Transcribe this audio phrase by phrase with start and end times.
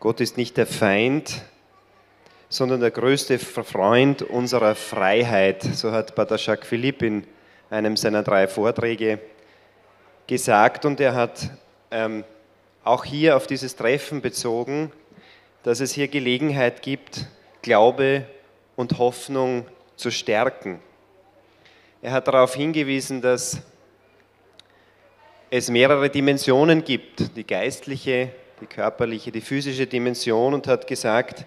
[0.00, 1.42] Gott ist nicht der Feind,
[2.48, 5.64] sondern der größte Freund unserer Freiheit.
[5.64, 7.26] So hat Pater Jacques Philippe in
[7.68, 9.18] einem seiner drei Vorträge
[10.28, 10.84] gesagt.
[10.84, 11.50] Und er hat
[11.90, 12.22] ähm,
[12.84, 14.92] auch hier auf dieses Treffen bezogen,
[15.64, 17.26] dass es hier Gelegenheit gibt,
[17.62, 18.24] Glaube
[18.76, 20.78] und Hoffnung zu stärken.
[22.02, 23.62] Er hat darauf hingewiesen, dass
[25.50, 28.30] es mehrere Dimensionen gibt, die geistliche,
[28.60, 31.44] die körperliche, die physische Dimension und hat gesagt,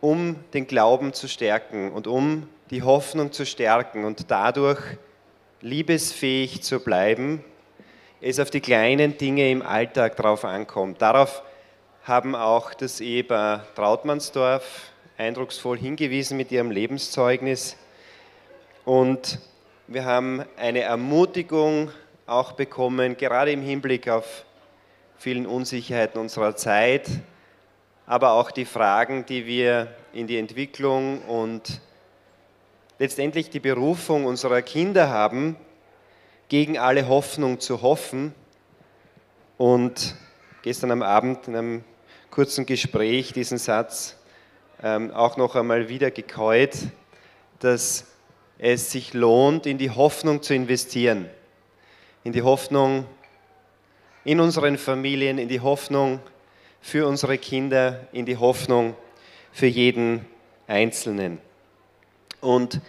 [0.00, 4.80] um den Glauben zu stärken und um die Hoffnung zu stärken und dadurch
[5.60, 7.42] liebesfähig zu bleiben,
[8.20, 11.00] es auf die kleinen Dinge im Alltag drauf ankommt.
[11.02, 11.42] Darauf
[12.04, 17.76] haben auch das Ehepaar Trautmannsdorf eindrucksvoll hingewiesen mit ihrem Lebenszeugnis.
[18.84, 19.38] Und
[19.86, 21.90] wir haben eine Ermutigung
[22.26, 24.44] auch bekommen, gerade im Hinblick auf
[25.18, 27.08] vielen Unsicherheiten unserer Zeit,
[28.06, 31.80] aber auch die Fragen, die wir in die Entwicklung und
[33.00, 35.56] letztendlich die Berufung unserer Kinder haben,
[36.48, 38.32] gegen alle Hoffnung zu hoffen.
[39.56, 40.14] Und
[40.62, 41.84] gestern am Abend in einem
[42.30, 44.16] kurzen Gespräch diesen Satz
[44.82, 46.76] ähm, auch noch einmal wieder gekäut,
[47.58, 48.06] dass
[48.58, 51.28] es sich lohnt, in die Hoffnung zu investieren.
[52.22, 53.04] In die Hoffnung
[54.28, 56.20] in unseren Familien, in die Hoffnung
[56.82, 58.94] für unsere Kinder, in die Hoffnung
[59.52, 60.26] für jeden
[60.66, 61.38] Einzelnen.
[62.42, 62.82] Und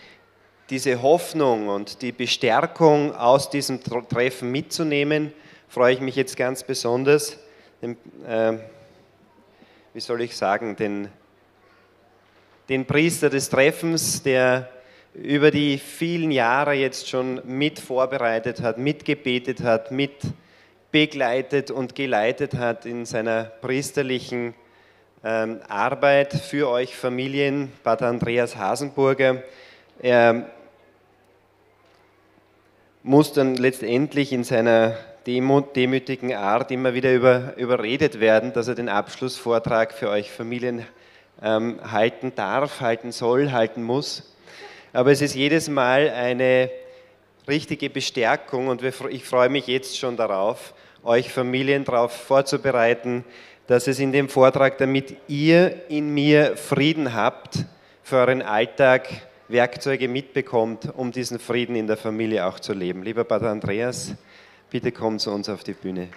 [0.69, 5.31] diese Hoffnung und die Bestärkung aus diesem Treffen mitzunehmen,
[5.69, 7.39] freue ich mich jetzt ganz besonders,
[7.81, 7.95] den,
[8.27, 8.57] äh,
[9.93, 11.07] wie soll ich sagen, den,
[12.67, 14.69] den Priester des Treffens, der
[15.13, 20.17] über die vielen Jahre jetzt schon mit vorbereitet hat, mitgebetet hat, mit
[20.91, 24.53] begleitet und geleitet hat in seiner priesterlichen
[25.23, 29.43] ähm, Arbeit für euch Familien, Pater Andreas Hasenburger.
[30.01, 30.49] Er
[33.03, 38.89] muss dann letztendlich in seiner demütigen Art immer wieder über, überredet werden, dass er den
[38.89, 40.85] Abschlussvortrag für euch Familien
[41.41, 44.35] ähm, halten darf, halten soll, halten muss.
[44.91, 46.71] Aber es ist jedes Mal eine
[47.47, 50.73] richtige Bestärkung und ich freue mich jetzt schon darauf,
[51.03, 53.23] euch Familien darauf vorzubereiten,
[53.67, 57.65] dass es in dem Vortrag, damit ihr in mir Frieden habt
[58.03, 59.07] für euren Alltag,
[59.47, 63.03] Werkzeuge mitbekommt, um diesen Frieden in der Familie auch zu leben.
[63.03, 64.15] Lieber Pater Andreas,
[64.69, 66.09] bitte komm zu uns auf die Bühne.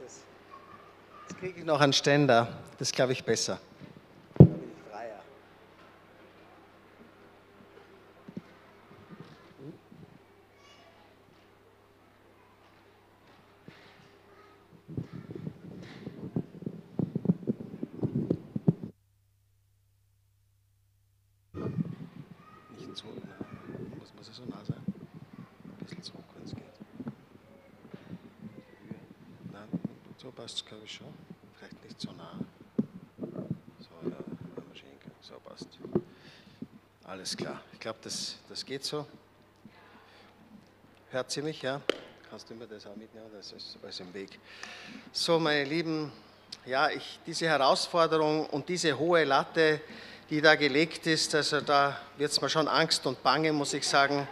[0.00, 0.22] Bestes.
[1.28, 2.48] Jetzt kriege ich noch einen Ständer.
[2.78, 3.58] Das glaube ich, besser.
[30.40, 31.12] Passt glaube ich schon.
[31.58, 32.32] Vielleicht nicht so nah.
[33.18, 34.16] So, ja,
[34.68, 35.12] Maschinengang.
[35.20, 35.68] So passt.
[37.04, 37.60] Alles klar.
[37.74, 39.06] Ich glaube, das, das geht so.
[41.10, 41.82] Hört sie mich, ja?
[42.30, 43.26] Kannst du mir das auch mitnehmen?
[43.34, 44.38] Das ist alles im Weg.
[45.12, 46.10] So, meine Lieben,
[46.64, 49.82] ja, ich, diese Herausforderung und diese hohe Latte,
[50.30, 53.86] die da gelegt ist, also da wird es mir schon Angst und Bange, muss ich
[53.86, 54.26] sagen,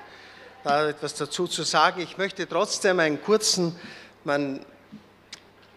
[0.64, 2.00] da etwas dazu zu sagen.
[2.00, 3.78] Ich möchte trotzdem einen kurzen,
[4.24, 4.64] man,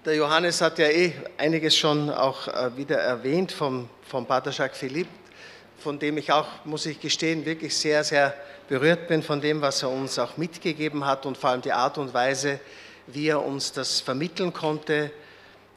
[0.06, 4.80] der Johannes hat ja eh einiges schon auch äh, wieder erwähnt vom, vom Pater Jacques
[4.80, 5.12] Philippe,
[5.78, 8.34] von dem ich auch, muss ich gestehen, wirklich sehr, sehr
[8.68, 12.00] berührt bin von dem, was er uns auch mitgegeben hat und vor allem die Art
[12.00, 12.60] und Weise,
[13.08, 15.12] wie er uns das vermitteln konnte.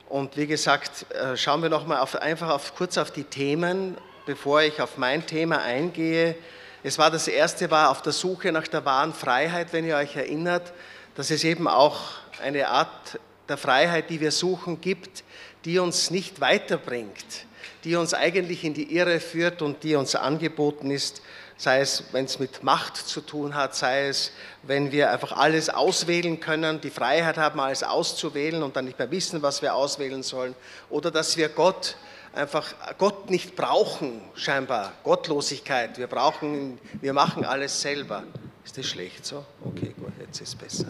[0.09, 4.63] Und wie gesagt, äh, schauen wir nochmal auf, einfach auf, kurz auf die Themen, bevor
[4.63, 6.35] ich auf mein Thema eingehe.
[6.83, 10.17] Es war das erste, war auf der Suche nach der wahren Freiheit, wenn ihr euch
[10.17, 10.73] erinnert,
[11.15, 12.01] dass es eben auch
[12.43, 13.19] eine Art
[13.49, 15.25] der Freiheit, die wir suchen, gibt,
[15.65, 17.47] die uns nicht weiterbringt,
[17.85, 21.23] die uns eigentlich in die Irre führt und die uns angeboten ist
[21.57, 24.33] sei es, wenn es mit Macht zu tun hat, sei es,
[24.63, 29.11] wenn wir einfach alles auswählen können, die Freiheit haben, alles auszuwählen und dann nicht mehr
[29.11, 30.55] wissen, was wir auswählen sollen,
[30.91, 31.97] oder dass wir Gott
[32.35, 35.99] einfach Gott nicht brauchen, scheinbar Gottlosigkeit.
[35.99, 38.25] Wir brauchen, wir machen alles selber.
[38.65, 39.45] Ist das schlecht so?
[39.65, 40.87] Okay, gut, jetzt ist es besser.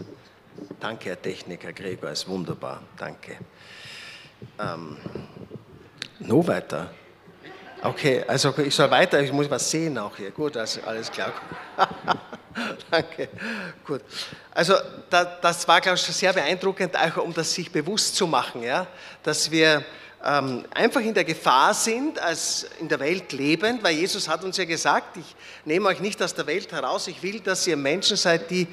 [0.81, 2.83] Danke, Herr Techniker Gregor, ist wunderbar.
[2.97, 3.37] Danke.
[4.59, 4.97] Ähm,
[6.21, 6.91] noch weiter.
[7.83, 10.31] Okay, also ich soll weiter, ich muss was sehen auch hier.
[10.31, 11.33] Gut, also alles klar.
[12.91, 13.29] Danke.
[13.85, 14.01] Gut.
[14.53, 14.75] Also
[15.11, 18.87] da, das war, glaube ich, sehr beeindruckend, auch um das sich bewusst zu machen, ja,
[19.23, 19.85] dass wir
[20.25, 24.57] ähm, einfach in der Gefahr sind, als in der Welt lebend, weil Jesus hat uns
[24.57, 28.17] ja gesagt, ich nehme euch nicht aus der Welt heraus, ich will, dass ihr Menschen
[28.17, 28.67] seid, die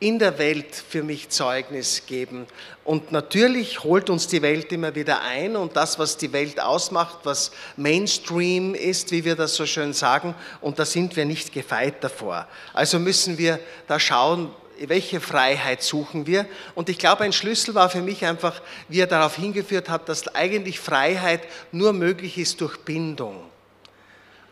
[0.00, 2.46] in der Welt für mich Zeugnis geben.
[2.84, 7.18] Und natürlich holt uns die Welt immer wieder ein und das, was die Welt ausmacht,
[7.24, 12.02] was Mainstream ist, wie wir das so schön sagen, und da sind wir nicht gefeit
[12.02, 12.46] davor.
[12.72, 13.58] Also müssen wir
[13.88, 14.50] da schauen,
[14.86, 16.46] welche Freiheit suchen wir?
[16.76, 20.32] Und ich glaube, ein Schlüssel war für mich einfach, wie er darauf hingeführt hat, dass
[20.34, 21.40] eigentlich Freiheit
[21.72, 23.42] nur möglich ist durch Bindung.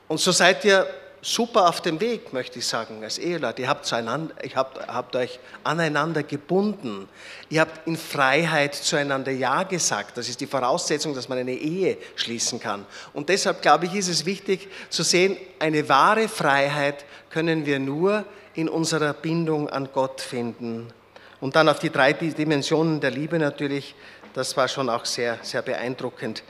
[0.09, 0.89] Und so seid ihr
[1.27, 3.63] super auf dem Weg, möchte ich sagen, als Eheleute.
[3.63, 7.09] Ihr habt, zueinander, ihr habt, habt euch aneinander gebunden.
[7.49, 10.17] Ihr habt in Freiheit zueinander Ja gesagt.
[10.17, 12.87] Das ist die Voraussetzung, dass man eine Ehe schließen kann.
[13.13, 18.25] Und deshalb, glaube ich, ist es wichtig zu sehen, eine wahre Freiheit können wir nur
[18.55, 20.93] in unserer Bindung an Gott finden.
[21.41, 23.97] Und dann auf die drei Dimensionen der Liebe natürlich,
[24.33, 26.45] das war schon auch sehr, sehr beeindruckend.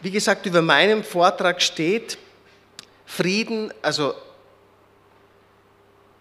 [0.00, 2.18] Wie gesagt, über meinem Vortrag steht
[3.14, 4.14] Frieden, also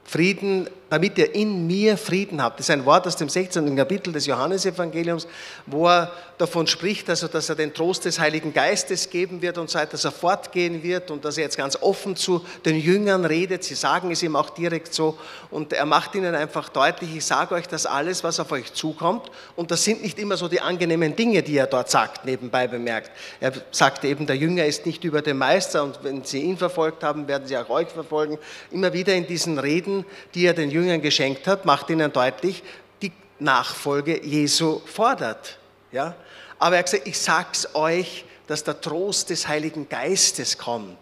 [0.03, 2.59] Frieden, damit ihr in mir Frieden habt.
[2.59, 3.75] Das ist ein Wort aus dem 16.
[3.77, 5.25] Kapitel des Johannesevangeliums,
[5.65, 9.69] wo er davon spricht, also dass er den Trost des Heiligen Geistes geben wird und
[9.69, 13.23] so weiter, dass er fortgehen wird und dass er jetzt ganz offen zu den Jüngern
[13.23, 13.63] redet.
[13.63, 15.17] Sie sagen es ihm auch direkt so
[15.49, 19.31] und er macht ihnen einfach deutlich, ich sage euch das alles, was auf euch zukommt
[19.55, 23.11] und das sind nicht immer so die angenehmen Dinge, die er dort sagt, nebenbei bemerkt.
[23.39, 27.03] Er sagt eben, der Jünger ist nicht über dem Meister und wenn sie ihn verfolgt
[27.03, 28.37] haben, werden sie auch euch verfolgen.
[28.71, 32.63] Immer wieder in diesen Reden die er den Jüngern geschenkt hat, macht ihnen deutlich,
[33.01, 35.57] die Nachfolge Jesu fordert.
[35.91, 36.15] Ja?
[36.59, 40.97] Aber er hat gesagt, ich sag's euch, dass der Trost des Heiligen Geistes kommt.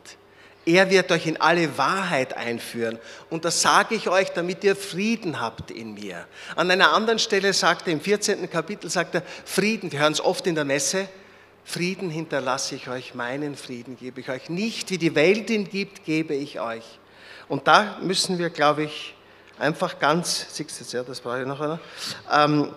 [0.66, 3.00] Er wird euch in alle Wahrheit einführen.
[3.30, 6.28] Und das sage ich euch, damit ihr Frieden habt in mir.
[6.56, 8.50] An einer anderen Stelle sagt er, im 14.
[8.50, 11.08] Kapitel sagt er, Frieden, wir hören es oft in der Messe,
[11.64, 14.50] Frieden hinterlasse ich euch, meinen Frieden gebe ich euch.
[14.50, 16.84] Nicht wie die Welt ihn gibt, gebe ich euch.
[17.48, 19.16] Und da müssen wir, glaube ich,
[19.60, 21.80] einfach ganz, siehst du jetzt, ja, das brauche ich noch einer,
[22.32, 22.74] ähm,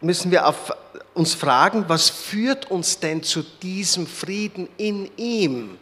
[0.00, 0.72] müssen wir auf,
[1.14, 5.78] uns fragen, was führt uns denn zu diesem Frieden in ihm?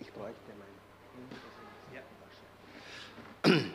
[0.00, 0.38] Ich bräuchte
[3.44, 3.72] mein.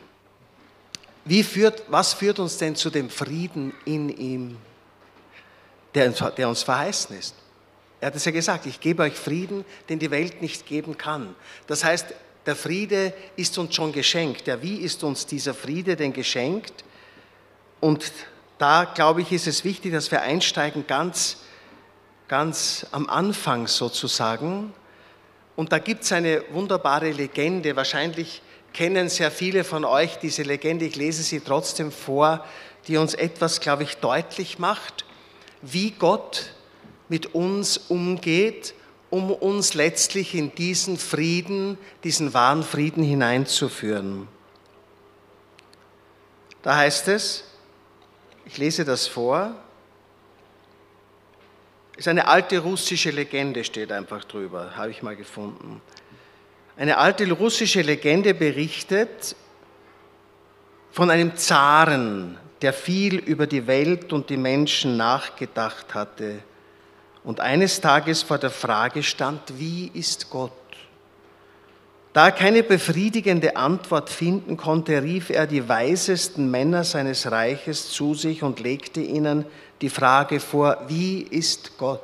[1.24, 4.58] Wie führt, was führt uns denn zu dem Frieden in ihm,
[5.94, 7.34] der, der uns verheißen ist?
[8.00, 11.34] Er hat es ja gesagt, ich gebe euch Frieden, den die Welt nicht geben kann.
[11.66, 12.08] Das heißt,
[12.46, 14.46] der Friede ist uns schon geschenkt.
[14.46, 16.84] Ja, wie ist uns dieser Friede denn geschenkt?
[17.80, 18.12] Und
[18.58, 21.38] da, glaube ich, ist es wichtig, dass wir einsteigen ganz,
[22.28, 24.72] ganz am Anfang sozusagen.
[25.56, 27.76] Und da gibt es eine wunderbare Legende.
[27.76, 28.42] Wahrscheinlich
[28.72, 30.84] kennen sehr viele von euch diese Legende.
[30.84, 32.44] Ich lese sie trotzdem vor,
[32.88, 35.04] die uns etwas, glaube ich, deutlich macht,
[35.62, 36.50] wie Gott
[37.08, 38.74] mit uns umgeht
[39.10, 44.28] um uns letztlich in diesen Frieden, diesen wahren Frieden hineinzuführen.
[46.62, 47.44] Da heißt es,
[48.46, 49.54] ich lese das vor,
[51.96, 55.80] ist eine alte russische Legende, steht einfach drüber, habe ich mal gefunden.
[56.76, 59.36] Eine alte russische Legende berichtet
[60.90, 66.42] von einem Zaren, der viel über die Welt und die Menschen nachgedacht hatte
[67.24, 70.52] und eines Tages vor der Frage stand, wie ist Gott?
[72.12, 78.14] Da er keine befriedigende Antwort finden konnte, rief er die weisesten Männer seines Reiches zu
[78.14, 79.44] sich und legte ihnen
[79.80, 82.00] die Frage vor, wie ist Gott?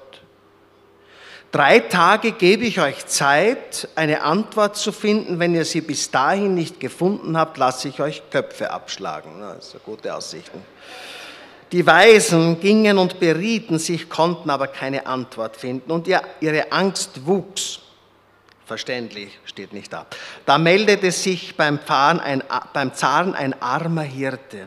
[1.53, 5.39] Drei Tage gebe ich euch Zeit, eine Antwort zu finden.
[5.39, 9.41] Wenn ihr sie bis dahin nicht gefunden habt, lasse ich euch Köpfe abschlagen.
[9.41, 10.63] Das eine gute Aussichten.
[11.73, 17.81] Die Weisen gingen und berieten sich, konnten aber keine Antwort finden und ihre Angst wuchs.
[18.67, 20.07] Verständlich, steht nicht da.
[20.47, 24.67] Da meldete sich beim, ein, beim Zaren ein armer Hirte.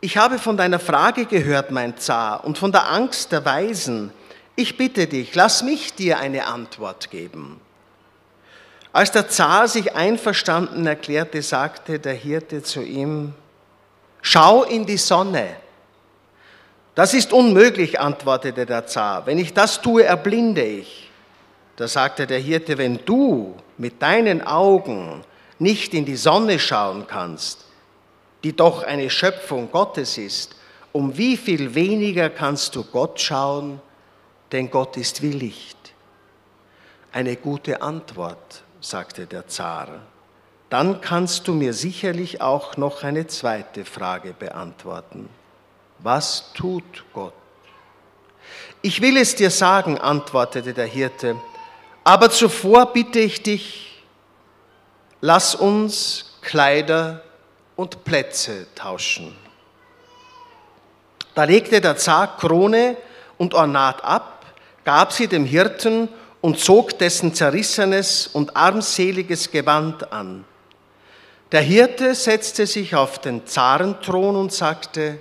[0.00, 4.12] Ich habe von deiner Frage gehört, mein Zar, und von der Angst der Weisen.
[4.54, 7.60] Ich bitte dich, lass mich dir eine Antwort geben.
[8.92, 13.34] Als der Zar sich einverstanden erklärte, sagte der Hirte zu ihm,
[14.22, 15.56] schau in die Sonne.
[16.98, 19.24] Das ist unmöglich, antwortete der Zar.
[19.24, 21.08] Wenn ich das tue, erblinde ich.
[21.76, 25.22] Da sagte der Hirte, wenn du mit deinen Augen
[25.60, 27.66] nicht in die Sonne schauen kannst,
[28.42, 30.56] die doch eine Schöpfung Gottes ist,
[30.90, 33.80] um wie viel weniger kannst du Gott schauen,
[34.50, 35.78] denn Gott ist wie Licht.
[37.12, 40.00] Eine gute Antwort, sagte der Zar.
[40.68, 45.28] Dann kannst du mir sicherlich auch noch eine zweite Frage beantworten.
[46.00, 47.32] Was tut Gott?
[48.82, 51.36] Ich will es dir sagen, antwortete der Hirte,
[52.04, 54.02] aber zuvor bitte ich dich,
[55.20, 57.22] lass uns Kleider
[57.76, 59.36] und Plätze tauschen.
[61.34, 62.96] Da legte der Zar Krone
[63.36, 64.46] und Ornat ab,
[64.84, 66.08] gab sie dem Hirten
[66.40, 70.44] und zog dessen zerrissenes und armseliges Gewand an.
[71.52, 75.18] Der Hirte setzte sich auf den Zarenthron und sagte,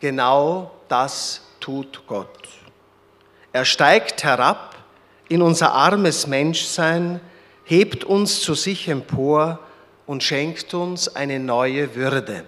[0.00, 2.48] genau das tut Gott.
[3.52, 4.76] Er steigt herab
[5.28, 7.20] in unser armes Menschsein,
[7.64, 9.58] hebt uns zu sich empor
[10.06, 12.44] und schenkt uns eine neue Würde.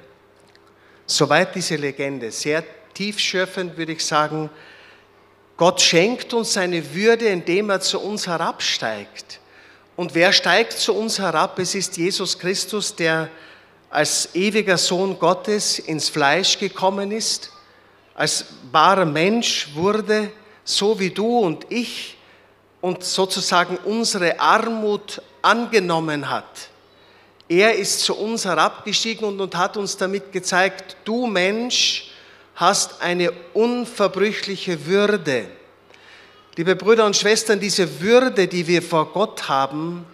[1.06, 2.30] Soweit diese Legende.
[2.30, 2.64] Sehr
[2.94, 4.48] tiefschürfend würde ich sagen,
[5.56, 9.40] Gott schenkt uns seine Würde, indem er zu uns herabsteigt.
[9.96, 11.58] Und wer steigt zu uns herab?
[11.58, 13.28] Es ist Jesus Christus, der
[13.90, 17.50] als ewiger Sohn Gottes ins Fleisch gekommen ist,
[18.14, 20.30] als wahrer Mensch wurde,
[20.64, 22.16] so wie du und ich,
[22.80, 26.70] und sozusagen unsere Armut angenommen hat.
[27.48, 32.12] Er ist zu uns herabgestiegen und, und hat uns damit gezeigt, du Mensch,
[32.54, 35.46] hast eine unverbrüchliche Würde.
[36.56, 40.06] Liebe Brüder und Schwestern, diese Würde, die wir vor Gott haben,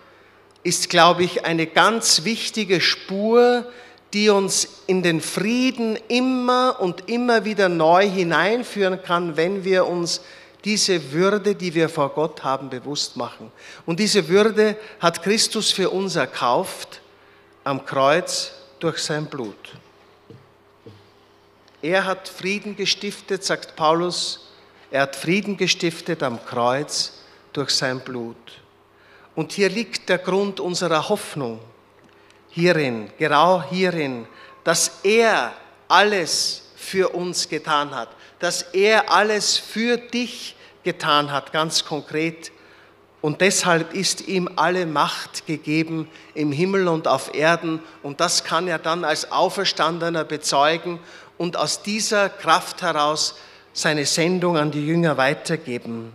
[0.66, 3.64] ist, glaube ich, eine ganz wichtige Spur,
[4.12, 10.22] die uns in den Frieden immer und immer wieder neu hineinführen kann, wenn wir uns
[10.64, 13.52] diese Würde, die wir vor Gott haben, bewusst machen.
[13.86, 17.00] Und diese Würde hat Christus für uns erkauft
[17.62, 19.76] am Kreuz durch sein Blut.
[21.80, 24.50] Er hat Frieden gestiftet, sagt Paulus.
[24.90, 27.12] Er hat Frieden gestiftet am Kreuz
[27.52, 28.36] durch sein Blut.
[29.36, 31.60] Und hier liegt der Grund unserer Hoffnung.
[32.48, 34.26] Hierin, genau hierin,
[34.64, 35.52] dass er
[35.88, 42.50] alles für uns getan hat, dass er alles für dich getan hat, ganz konkret.
[43.20, 47.80] Und deshalb ist ihm alle Macht gegeben im Himmel und auf Erden.
[48.02, 50.98] Und das kann er dann als Auferstandener bezeugen
[51.36, 53.34] und aus dieser Kraft heraus
[53.74, 56.12] seine Sendung an die Jünger weitergeben.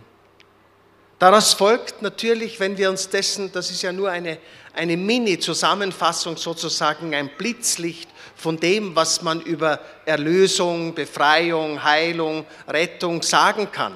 [1.22, 4.38] Daraus folgt natürlich, wenn wir uns dessen, das ist ja nur eine,
[4.74, 13.70] eine Mini-Zusammenfassung sozusagen, ein Blitzlicht von dem, was man über Erlösung, Befreiung, Heilung, Rettung sagen
[13.70, 13.92] kann.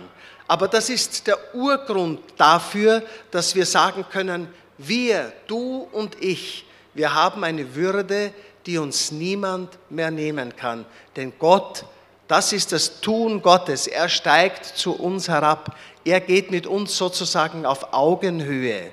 [0.47, 3.03] Aber das ist der Urgrund dafür,
[3.33, 4.47] dass wir sagen können,
[4.79, 6.65] wir, du und ich,
[6.95, 8.33] wir haben eine Würde,
[8.67, 10.87] die uns niemand mehr nehmen kann.
[11.17, 11.87] Denn Gott,
[12.29, 13.89] das ist das Tun Gottes.
[13.89, 15.77] Er steigt zu uns herab.
[16.07, 18.93] Er geht mit uns sozusagen auf Augenhöhe.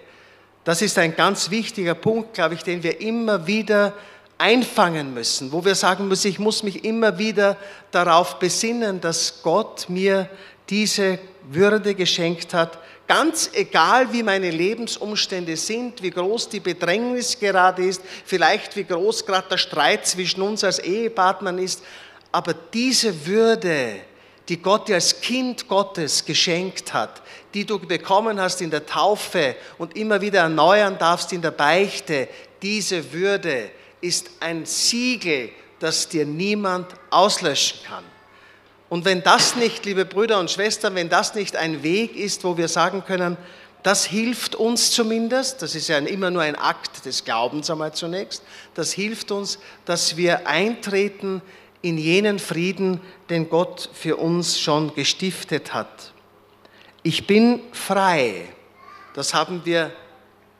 [0.64, 3.94] Das ist ein ganz wichtiger Punkt, glaube ich, den wir immer wieder
[4.40, 7.56] einfangen müssen, wo wir sagen müssen, ich muss mich immer wieder
[7.92, 10.28] darauf besinnen, dass Gott mir
[10.70, 11.20] diese
[11.52, 18.02] Würde geschenkt hat, Ganz egal, wie meine Lebensumstände sind, wie groß die Bedrängnis gerade ist,
[18.26, 21.84] vielleicht wie groß gerade der Streit zwischen uns als Ehepartnern ist,
[22.32, 23.98] aber diese Würde,
[24.50, 27.22] die Gott dir als Kind Gottes geschenkt hat,
[27.54, 32.28] die du bekommen hast in der Taufe und immer wieder erneuern darfst in der Beichte,
[32.62, 33.70] diese Würde
[34.02, 38.04] ist ein Siegel, das dir niemand auslöschen kann.
[38.90, 42.58] Und wenn das nicht, liebe Brüder und Schwestern, wenn das nicht ein Weg ist, wo
[42.58, 43.38] wir sagen können,
[43.82, 48.44] das hilft uns zumindest, das ist ja immer nur ein Akt des Glaubens einmal zunächst,
[48.76, 51.42] das hilft uns, dass wir eintreten
[51.84, 53.00] in jenen Frieden,
[53.30, 56.14] den Gott für uns schon gestiftet hat.
[57.04, 58.48] Ich bin frei,
[59.14, 59.92] das haben wir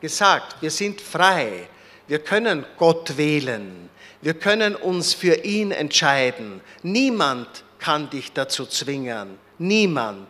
[0.02, 1.68] gesagt, wir sind frei,
[2.08, 3.90] wir können Gott wählen,
[4.22, 6.62] wir können uns für ihn entscheiden.
[6.84, 7.48] Niemand
[7.80, 9.38] kann dich dazu zwingen.
[9.58, 10.28] Niemand.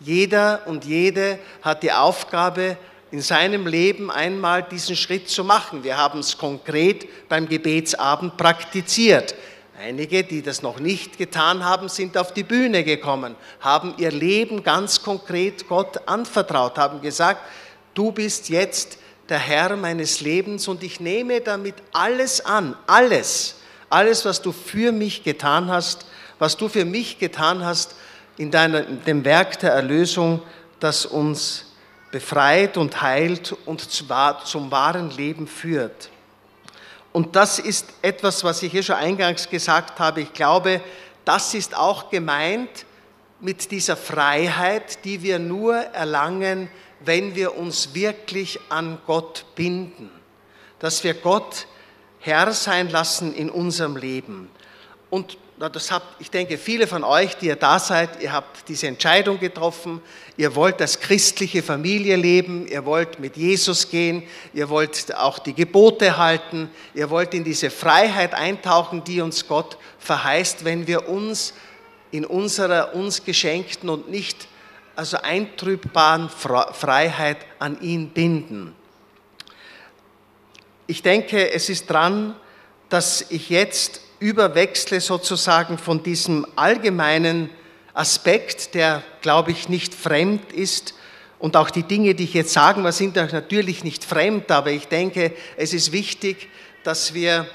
[0.00, 2.76] Jeder und jede hat die Aufgabe,
[3.10, 5.84] in seinem Leben einmal diesen Schritt zu machen.
[5.84, 9.34] Wir haben es konkret beim Gebetsabend praktiziert.
[9.78, 14.62] Einige, die das noch nicht getan haben, sind auf die Bühne gekommen, haben ihr Leben
[14.62, 17.42] ganz konkret Gott anvertraut, haben gesagt,
[17.92, 18.96] du bist jetzt
[19.28, 23.56] der Herr meines Lebens und ich nehme damit alles an, alles,
[23.90, 26.06] alles, was du für mich getan hast,
[26.38, 27.96] was du für mich getan hast
[28.38, 30.40] in, deiner, in dem Werk der Erlösung,
[30.80, 31.66] das uns
[32.12, 36.08] befreit und heilt und zum wahren Leben führt.
[37.16, 40.20] Und das ist etwas, was ich hier schon eingangs gesagt habe.
[40.20, 40.82] Ich glaube,
[41.24, 42.84] das ist auch gemeint
[43.40, 46.68] mit dieser Freiheit, die wir nur erlangen,
[47.00, 50.10] wenn wir uns wirklich an Gott binden,
[50.78, 51.66] dass wir Gott
[52.20, 54.50] Herr sein lassen in unserem Leben.
[55.08, 58.88] Und das habt, ich denke, viele von euch, die ihr da seid, ihr habt diese
[58.88, 60.02] Entscheidung getroffen,
[60.36, 64.22] ihr wollt als christliche Familie leben, ihr wollt mit Jesus gehen,
[64.52, 69.78] ihr wollt auch die Gebote halten, ihr wollt in diese Freiheit eintauchen, die uns Gott
[69.98, 71.54] verheißt, wenn wir uns
[72.10, 74.48] in unserer uns geschenkten und nicht
[74.94, 78.74] also eintrübbaren Freiheit an ihn binden.
[80.86, 82.36] Ich denke, es ist dran,
[82.88, 87.50] dass ich jetzt überwechsle sozusagen von diesem allgemeinen
[87.94, 90.94] Aspekt, der, glaube ich, nicht fremd ist.
[91.38, 94.88] Und auch die Dinge, die ich jetzt sagen will, sind natürlich nicht fremd, aber ich
[94.88, 96.48] denke, es ist wichtig,
[96.82, 97.46] dass wir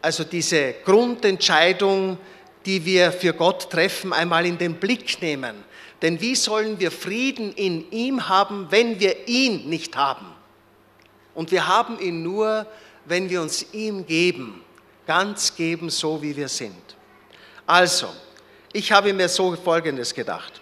[0.00, 2.18] also diese Grundentscheidung,
[2.64, 5.64] die wir für Gott treffen, einmal in den Blick nehmen.
[6.02, 10.26] Denn wie sollen wir Frieden in ihm haben, wenn wir ihn nicht haben?
[11.34, 12.66] Und wir haben ihn nur,
[13.04, 14.60] wenn wir uns ihm geben,
[15.08, 16.76] ganz geben, so wie wir sind.
[17.66, 18.08] Also,
[18.74, 20.60] ich habe mir so Folgendes gedacht.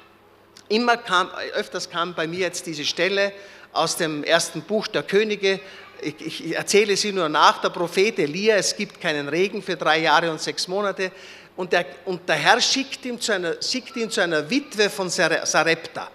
[0.68, 3.32] Immer kam, öfters kam bei mir jetzt diese Stelle
[3.72, 5.58] aus dem ersten Buch der Könige.
[6.00, 7.60] Ich, ich erzähle sie nur nach.
[7.60, 11.10] Der Prophet Elia, es gibt keinen Regen für drei Jahre und sechs Monate.
[11.56, 15.10] Und der, und der Herr schickt ihn, zu einer, schickt ihn zu einer Witwe von
[15.10, 16.08] Sarepta.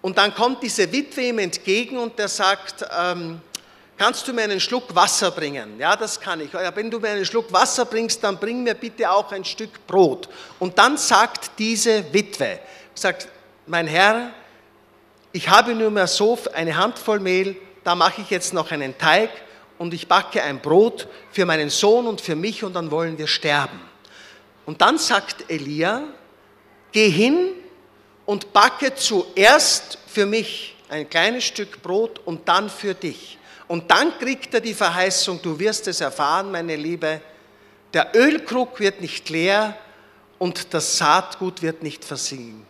[0.00, 3.42] Und dann kommt diese Witwe ihm entgegen und der sagt, ähm,
[3.96, 5.78] kannst du mir einen Schluck Wasser bringen?
[5.78, 6.52] Ja, das kann ich.
[6.52, 9.86] Ja, wenn du mir einen Schluck Wasser bringst, dann bring mir bitte auch ein Stück
[9.86, 10.28] Brot.
[10.58, 12.60] Und dann sagt diese Witwe,
[12.94, 13.28] sagt,
[13.66, 14.30] mein Herr,
[15.32, 19.30] ich habe nur mehr so eine Handvoll Mehl, da mache ich jetzt noch einen Teig
[19.78, 23.26] und ich backe ein Brot für meinen Sohn und für mich und dann wollen wir
[23.26, 23.80] sterben.
[24.64, 26.02] Und dann sagt Elia,
[26.92, 27.50] geh hin
[28.24, 33.35] und backe zuerst für mich ein kleines Stück Brot und dann für dich.
[33.68, 37.20] Und dann kriegt er die Verheißung, du wirst es erfahren, meine Liebe,
[37.92, 39.76] der Ölkrug wird nicht leer
[40.38, 42.66] und das Saatgut wird nicht versiegen.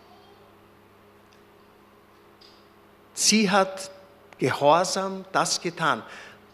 [3.12, 3.90] Sie hat
[4.38, 6.02] gehorsam das getan.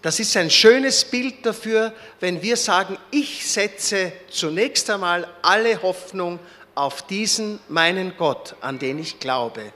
[0.00, 6.40] Das ist ein schönes Bild dafür, wenn wir sagen, ich setze zunächst einmal alle Hoffnung
[6.74, 9.72] auf diesen meinen Gott, an den ich glaube.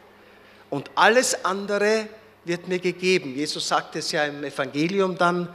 [0.70, 2.08] Und alles andere
[2.46, 3.34] wird mir gegeben.
[3.34, 5.48] Jesus sagt es ja im Evangelium dann,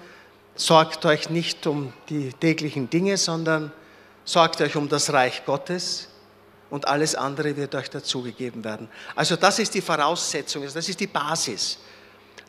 [0.55, 3.71] sorgt euch nicht um die täglichen Dinge, sondern
[4.25, 6.09] sorgt euch um das Reich Gottes
[6.69, 8.89] und alles andere wird euch dazugegeben werden.
[9.15, 11.79] Also das ist die Voraussetzung, das ist die Basis.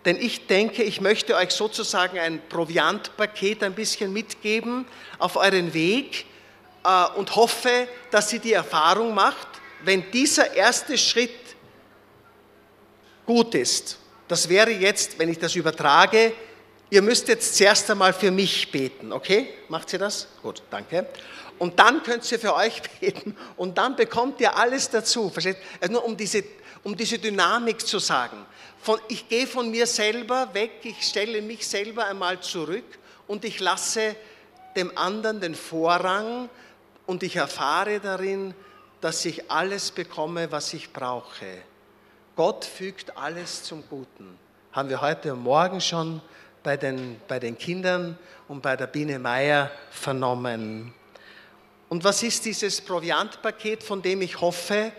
[0.04, 4.84] Denn ich denke, ich möchte euch sozusagen ein Proviantpaket ein bisschen mitgeben
[5.18, 6.26] auf euren Weg
[6.82, 9.46] äh, und hoffe, dass ihr die Erfahrung macht,
[9.84, 11.30] wenn dieser erste Schritt
[13.24, 13.98] gut ist.
[14.32, 16.32] Das wäre jetzt, wenn ich das übertrage,
[16.88, 19.50] ihr müsst jetzt zuerst einmal für mich beten, okay?
[19.68, 20.26] Macht ihr das?
[20.42, 21.06] Gut, danke.
[21.58, 25.28] Und dann könnt ihr für euch beten und dann bekommt ihr alles dazu.
[25.28, 25.58] Versteht?
[25.82, 26.44] Also nur um diese,
[26.82, 28.46] um diese Dynamik zu sagen.
[28.80, 32.86] Von, ich gehe von mir selber weg, ich stelle mich selber einmal zurück
[33.26, 34.16] und ich lasse
[34.76, 36.48] dem anderen den Vorrang
[37.04, 38.54] und ich erfahre darin,
[39.02, 41.64] dass ich alles bekomme, was ich brauche.
[42.36, 44.38] Gott fügt alles zum Guten.
[44.72, 46.20] Haben wir heute Morgen schon
[46.62, 48.18] bei den, bei den Kindern
[48.48, 50.94] und bei der Biene Meier vernommen.
[51.88, 54.92] Und was ist dieses Proviantpaket, von dem ich hoffe,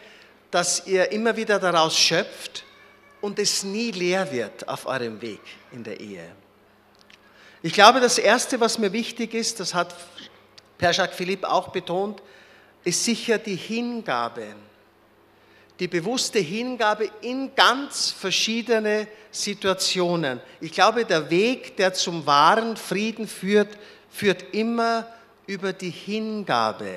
[0.52, 2.66] dass ihr immer wieder daraus schöpft?
[3.24, 5.40] und es nie leer wird auf eurem Weg
[5.72, 6.30] in der Ehe.
[7.62, 9.96] Ich glaube, das Erste, was mir wichtig ist, das hat
[10.78, 12.22] Per Jacques Philippe auch betont,
[12.84, 14.48] ist sicher die Hingabe.
[15.84, 20.40] Die bewusste Hingabe in ganz verschiedene Situationen.
[20.62, 23.78] Ich glaube, der Weg, der zum wahren Frieden führt,
[24.10, 25.06] führt immer
[25.46, 26.90] über die Hingabe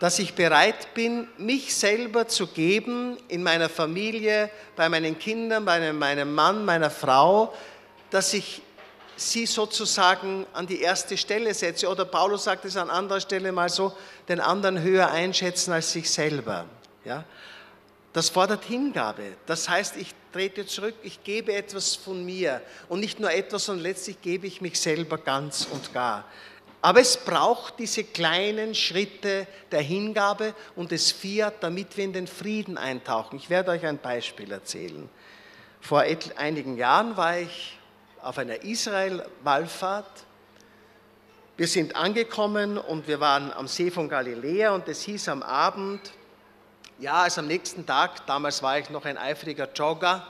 [0.00, 5.92] dass ich bereit bin, mich selber zu geben in meiner Familie, bei meinen Kindern, bei
[5.92, 7.54] meinem Mann, meiner Frau,
[8.10, 8.60] dass ich
[9.16, 11.88] sie sozusagen an die erste Stelle setze.
[11.88, 13.96] Oder Paulus sagt es an anderer Stelle mal so,
[14.28, 16.66] den anderen höher einschätzen als sich selber.
[17.04, 17.24] Ja?
[18.14, 19.32] Das fordert Hingabe.
[19.44, 22.62] Das heißt, ich trete zurück, ich gebe etwas von mir.
[22.88, 26.24] Und nicht nur etwas, sondern letztlich gebe ich mich selber ganz und gar.
[26.80, 32.28] Aber es braucht diese kleinen Schritte der Hingabe und des Fiat, damit wir in den
[32.28, 33.36] Frieden eintauchen.
[33.36, 35.08] Ich werde euch ein Beispiel erzählen.
[35.80, 36.04] Vor
[36.36, 37.76] einigen Jahren war ich
[38.22, 40.24] auf einer Israel-Wallfahrt.
[41.56, 46.12] Wir sind angekommen und wir waren am See von Galiläa und es hieß am Abend,
[46.98, 50.26] ja, also am nächsten Tag, damals war ich noch ein eifriger Jogger,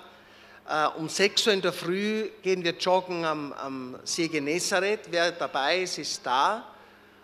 [0.67, 5.01] äh, um 6 Uhr in der Früh gehen wir joggen am, am See Genezareth.
[5.11, 6.65] Wer dabei ist, ist da.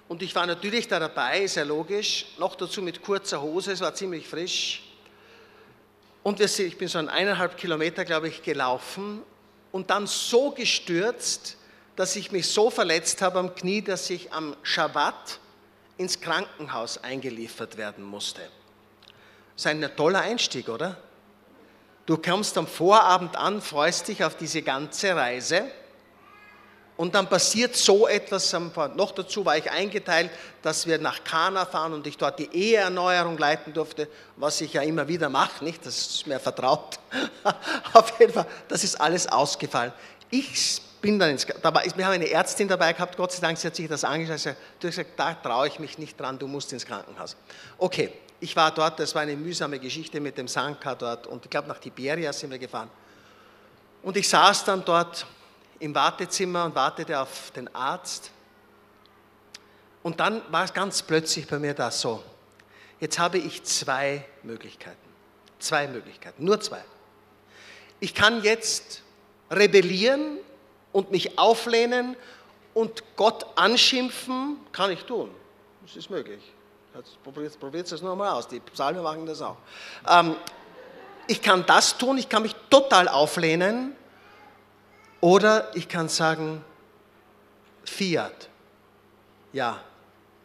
[0.09, 2.27] Und ich war natürlich da dabei, ist ja logisch.
[2.39, 4.83] Noch dazu mit kurzer Hose, es war ziemlich frisch.
[6.23, 9.23] Und wir, ich bin so ein eineinhalb Kilometer, glaube ich, gelaufen
[9.73, 11.57] und dann so gestürzt,
[11.97, 15.39] dass ich mich so verletzt habe am Knie, dass ich am Schabbat
[15.97, 18.43] ins Krankenhaus eingeliefert werden musste.
[19.61, 20.97] Ist ein toller Einstieg, oder?
[22.07, 25.65] Du kommst am Vorabend an, freust dich auf diese ganze Reise
[26.97, 28.55] und dann passiert so etwas.
[28.55, 30.31] Noch dazu war ich eingeteilt,
[30.63, 34.81] dass wir nach Kana fahren und ich dort die Eheerneuerung leiten durfte, was ich ja
[34.81, 35.85] immer wieder mache, nicht?
[35.85, 36.99] Das ist mir vertraut.
[37.93, 39.93] auf jeden Fall, das ist alles ausgefallen.
[40.31, 43.67] Ich bin dann ins, dabei, wir haben eine Ärztin dabei gehabt, Gott sei Dank, sie
[43.67, 46.73] hat sich das angeschaut, du hast gesagt, da traue ich mich nicht dran, du musst
[46.73, 47.37] ins Krankenhaus.
[47.77, 51.51] Okay, ich war dort, das war eine mühsame Geschichte mit dem Sanka dort und ich
[51.51, 52.91] glaube nach Tiberia sind wir gefahren.
[54.03, 55.27] Und ich saß dann dort
[55.79, 58.31] im Wartezimmer und wartete auf den Arzt.
[60.03, 62.25] Und dann war es ganz plötzlich bei mir da so.
[62.99, 64.97] Jetzt habe ich zwei Möglichkeiten.
[65.59, 66.83] Zwei Möglichkeiten, nur zwei.
[67.99, 69.03] Ich kann jetzt
[69.51, 70.39] rebellieren
[70.93, 72.17] und mich auflehnen
[72.73, 75.31] und Gott anschimpfen, kann ich tun.
[75.83, 76.41] Das ist möglich.
[77.23, 78.49] Probiert es nur mal aus.
[78.49, 79.57] Die Psalmen machen das auch.
[80.09, 80.37] Ähm,
[81.27, 83.95] ich kann das tun, ich kann mich total auflehnen
[85.21, 86.65] oder ich kann sagen,
[87.85, 88.49] Fiat.
[89.53, 89.81] Ja.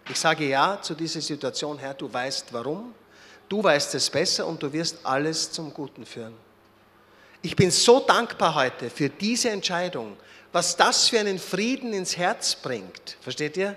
[0.08, 2.93] Ich sage ja zu dieser Situation, Herr, du weißt warum,
[3.49, 6.36] du weißt es besser und du wirst alles zum Guten führen.
[7.41, 10.17] Ich bin so dankbar heute für diese Entscheidung,
[10.51, 13.17] was das für einen Frieden ins Herz bringt.
[13.21, 13.75] Versteht ihr?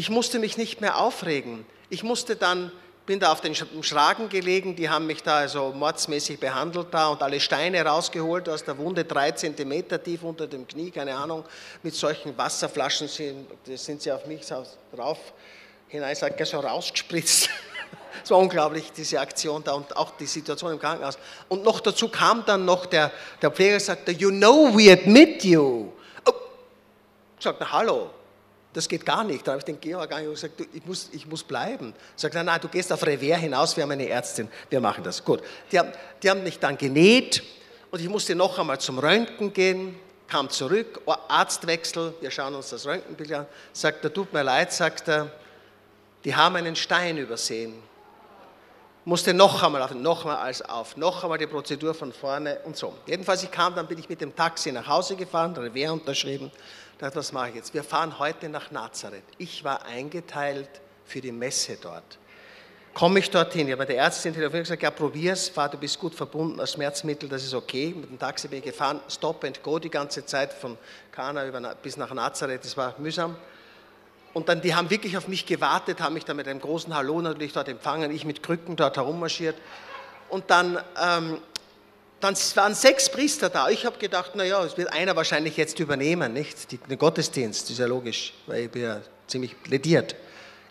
[0.00, 1.66] Ich musste mich nicht mehr aufregen.
[1.90, 2.72] Ich musste dann,
[3.04, 7.22] bin da auf den Schragen gelegen, die haben mich da also mordsmäßig behandelt da und
[7.22, 11.44] alle Steine rausgeholt aus der Wunde, drei Zentimeter tief unter dem Knie, keine Ahnung,
[11.82, 14.40] mit solchen Wasserflaschen sind, sind sie auf mich
[14.96, 15.18] drauf
[15.88, 17.50] hinein, sag so rausgespritzt.
[18.24, 21.18] Es war unglaublich, diese Aktion da und auch die Situation im Krankenhaus.
[21.48, 25.92] Und noch dazu kam dann noch der, der Pfleger sagte, you know we admit you.
[26.26, 26.32] Oh.
[27.38, 28.10] Ich sagte, hallo,
[28.72, 29.46] das geht gar nicht.
[29.46, 31.92] Da habe ich den Georg angerufen und gesagt, ich muss, ich muss bleiben.
[32.14, 35.24] Sagt er, nein, du gehst auf Revers hinaus, wir haben eine Ärztin, wir machen das.
[35.24, 35.42] Gut.
[35.72, 37.42] Die haben, die haben mich dann genäht
[37.90, 39.96] und ich musste noch einmal zum Röntgen gehen,
[40.28, 45.08] kam zurück, Arztwechsel, wir schauen uns das Röntgenbild an, sagt er, tut mir leid, sagt
[45.08, 45.32] er,
[46.24, 47.74] die haben einen Stein übersehen.
[49.04, 52.76] Musste noch einmal auf, noch einmal als auf, noch einmal die Prozedur von vorne und
[52.76, 52.94] so.
[53.06, 56.52] Jedenfalls, ich kam, dann bin ich mit dem Taxi nach Hause gefahren, Revers unterschrieben
[57.00, 57.74] dachte, was mache ich jetzt?
[57.74, 59.24] Wir fahren heute nach Nazareth.
[59.38, 60.68] Ich war eingeteilt
[61.04, 62.18] für die Messe dort.
[62.92, 63.68] Komme ich dorthin?
[63.68, 67.28] Ich habe der Ärztin telefoniert gesagt, ja, probier's, fahr, du bist gut verbunden als Schmerzmittel,
[67.28, 67.94] das ist okay.
[67.96, 70.76] Mit dem Taxi bin ich gefahren, stop and go die ganze Zeit von
[71.12, 73.36] Kana über, bis nach Nazareth, das war mühsam.
[74.34, 77.20] Und dann, die haben wirklich auf mich gewartet, haben mich dann mit einem großen Hallo
[77.20, 79.56] natürlich dort empfangen, ich mit Krücken dort herummarschiert.
[80.28, 81.38] Und dann ähm,
[82.20, 83.68] dann waren sechs Priester da.
[83.68, 86.70] Ich habe gedacht, naja, es wird einer wahrscheinlich jetzt übernehmen, nicht?
[86.72, 90.14] Den Gottesdienst, ist ja logisch, weil ich bin ja ziemlich plädiert.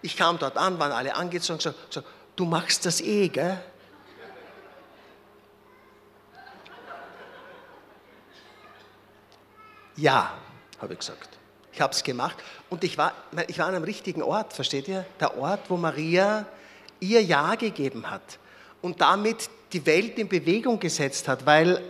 [0.02, 2.04] Ich kam dort an, waren alle angezogen und gesagt, so,
[2.36, 3.60] du machst das eh, gell?
[9.96, 10.38] Ja,
[10.80, 11.30] habe ich gesagt.
[11.74, 12.38] Ich habe es gemacht
[12.70, 13.14] und ich war,
[13.48, 15.06] ich war an einem richtigen Ort, versteht ihr?
[15.20, 16.46] Der Ort, wo Maria
[17.00, 18.40] ihr Ja gegeben hat
[18.82, 21.82] und damit die Welt in Bewegung gesetzt hat, weil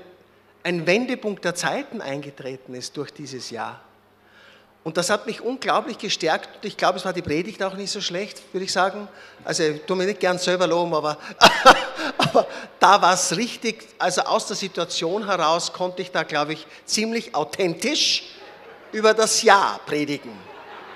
[0.63, 3.80] ein Wendepunkt der Zeiten eingetreten ist durch dieses Jahr.
[4.84, 6.65] Und das hat mich unglaublich gestärkt.
[6.65, 9.08] Ich glaube, es war die Predigt auch nicht so schlecht, würde ich sagen.
[9.43, 11.17] Also, ich tue mir nicht gern selber loben, aber,
[12.17, 12.47] aber
[12.80, 13.88] da war es richtig.
[13.97, 18.23] Also, aus der Situation heraus konnte ich da, glaube ich, ziemlich authentisch
[18.91, 20.32] über das Ja predigen.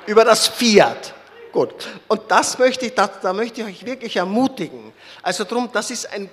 [0.05, 1.13] Über das Fiat.
[1.53, 1.75] Gut.
[2.07, 4.91] Und das möchte ich, da, da möchte ich euch wirklich ermutigen.
[5.21, 6.27] Also drum, das ist ein,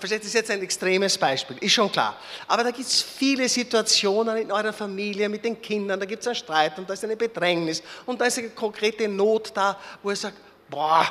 [0.00, 2.16] versteht, das ist jetzt ein extremes Beispiel, ist schon klar.
[2.48, 6.26] Aber da gibt es viele Situationen in eurer Familie mit den Kindern, da gibt es
[6.26, 10.10] einen Streit und da ist eine Bedrängnis und da ist eine konkrete Not da, wo
[10.10, 11.06] ihr sagt, boah,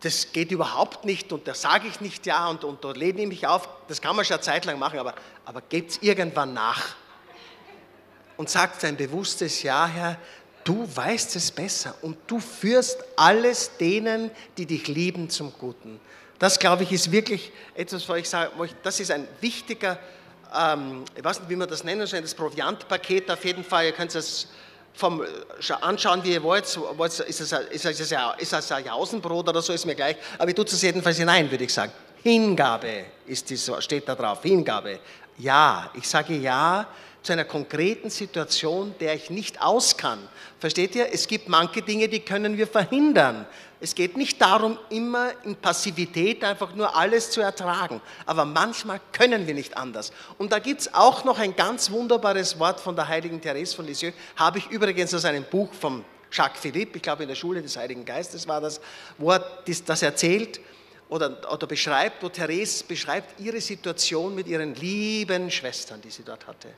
[0.00, 3.28] das geht überhaupt nicht und da sage ich nicht ja und, und da lehne ich
[3.28, 3.68] mich auf.
[3.86, 6.96] Das kann man schon eine Zeit lang machen, aber, aber geht es irgendwann nach
[8.36, 10.18] und sagt sein bewusstes Ja, Herr,
[10.66, 16.00] du weißt es besser und du führst alles denen, die dich lieben, zum Guten.
[16.38, 18.50] Das, glaube ich, ist wirklich etwas, wo ich sage,
[18.82, 19.98] das ist ein wichtiger,
[20.54, 23.86] ähm, ich weiß nicht, wie man das nennen soll, das Proviantpaket auf jeden Fall.
[23.86, 24.48] Ihr könnt es
[24.92, 25.22] vom,
[25.80, 26.64] anschauen, wie ihr wollt.
[26.64, 30.16] Ist das, ist, ist das ein Jausenbrot oder so, ist mir gleich.
[30.36, 31.92] Aber ich tue es jedenfalls hinein, würde ich sagen.
[32.22, 34.42] Hingabe ist die, steht da drauf.
[34.42, 34.98] Hingabe.
[35.38, 36.86] Ja, ich sage ja
[37.26, 40.18] zu einer konkreten Situation, der ich nicht aus kann.
[40.60, 41.12] Versteht ihr?
[41.12, 43.46] Es gibt manche Dinge, die können wir verhindern.
[43.80, 48.00] Es geht nicht darum, immer in Passivität einfach nur alles zu ertragen.
[48.24, 50.12] Aber manchmal können wir nicht anders.
[50.38, 53.86] Und da gibt es auch noch ein ganz wunderbares Wort von der heiligen Therese von
[53.86, 54.14] Lisieux.
[54.36, 57.76] Habe ich übrigens aus einem Buch von Jacques Philippe, ich glaube in der Schule des
[57.76, 58.80] Heiligen Geistes war das,
[59.18, 59.44] wo er
[59.86, 60.60] das erzählt
[61.08, 66.46] oder, oder beschreibt, wo Therese beschreibt ihre Situation mit ihren lieben Schwestern, die sie dort
[66.46, 66.68] hatte.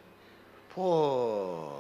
[0.79, 1.71] Oh,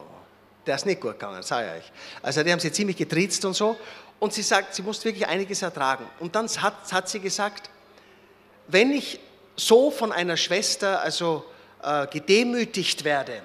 [0.66, 1.92] der ist nicht gut gegangen, sage ich euch.
[2.20, 3.76] Also die haben sie ziemlich getriezt und so.
[4.18, 6.04] Und sie sagt, sie muss wirklich einiges ertragen.
[6.18, 7.70] Und dann hat, hat sie gesagt,
[8.66, 9.20] wenn ich
[9.54, 11.44] so von einer Schwester also
[11.80, 13.40] äh, gedemütigt werde,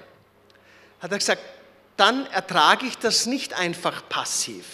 [1.00, 1.42] hat er gesagt,
[1.98, 4.66] dann ertrage ich das nicht einfach passiv.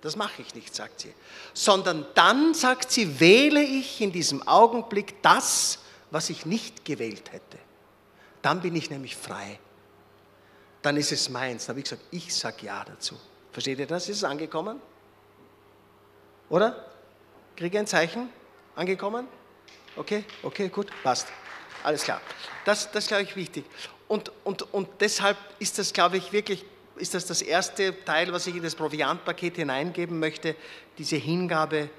[0.00, 1.12] Das mache ich nicht, sagt sie.
[1.52, 7.58] Sondern dann, sagt sie, wähle ich in diesem Augenblick das, was ich nicht gewählt hätte.
[8.40, 9.58] Dann bin ich nämlich frei.
[10.86, 11.66] Dann ist es meins.
[11.66, 13.16] Dann habe ich gesagt, ich sage Ja dazu.
[13.50, 14.08] Versteht ihr das?
[14.08, 14.80] Ist es angekommen?
[16.48, 16.86] Oder?
[17.56, 18.28] Kriege ein Zeichen?
[18.76, 19.26] Angekommen?
[19.96, 21.26] Okay, okay, gut, passt.
[21.82, 22.20] Alles klar.
[22.64, 23.64] Das, das glaube ich, wichtig.
[24.06, 28.46] Und, und, und deshalb ist das, glaube ich, wirklich, ist das das erste Teil, was
[28.46, 30.54] ich in das Proviantpaket hineingeben möchte,
[30.98, 31.90] diese Hingabe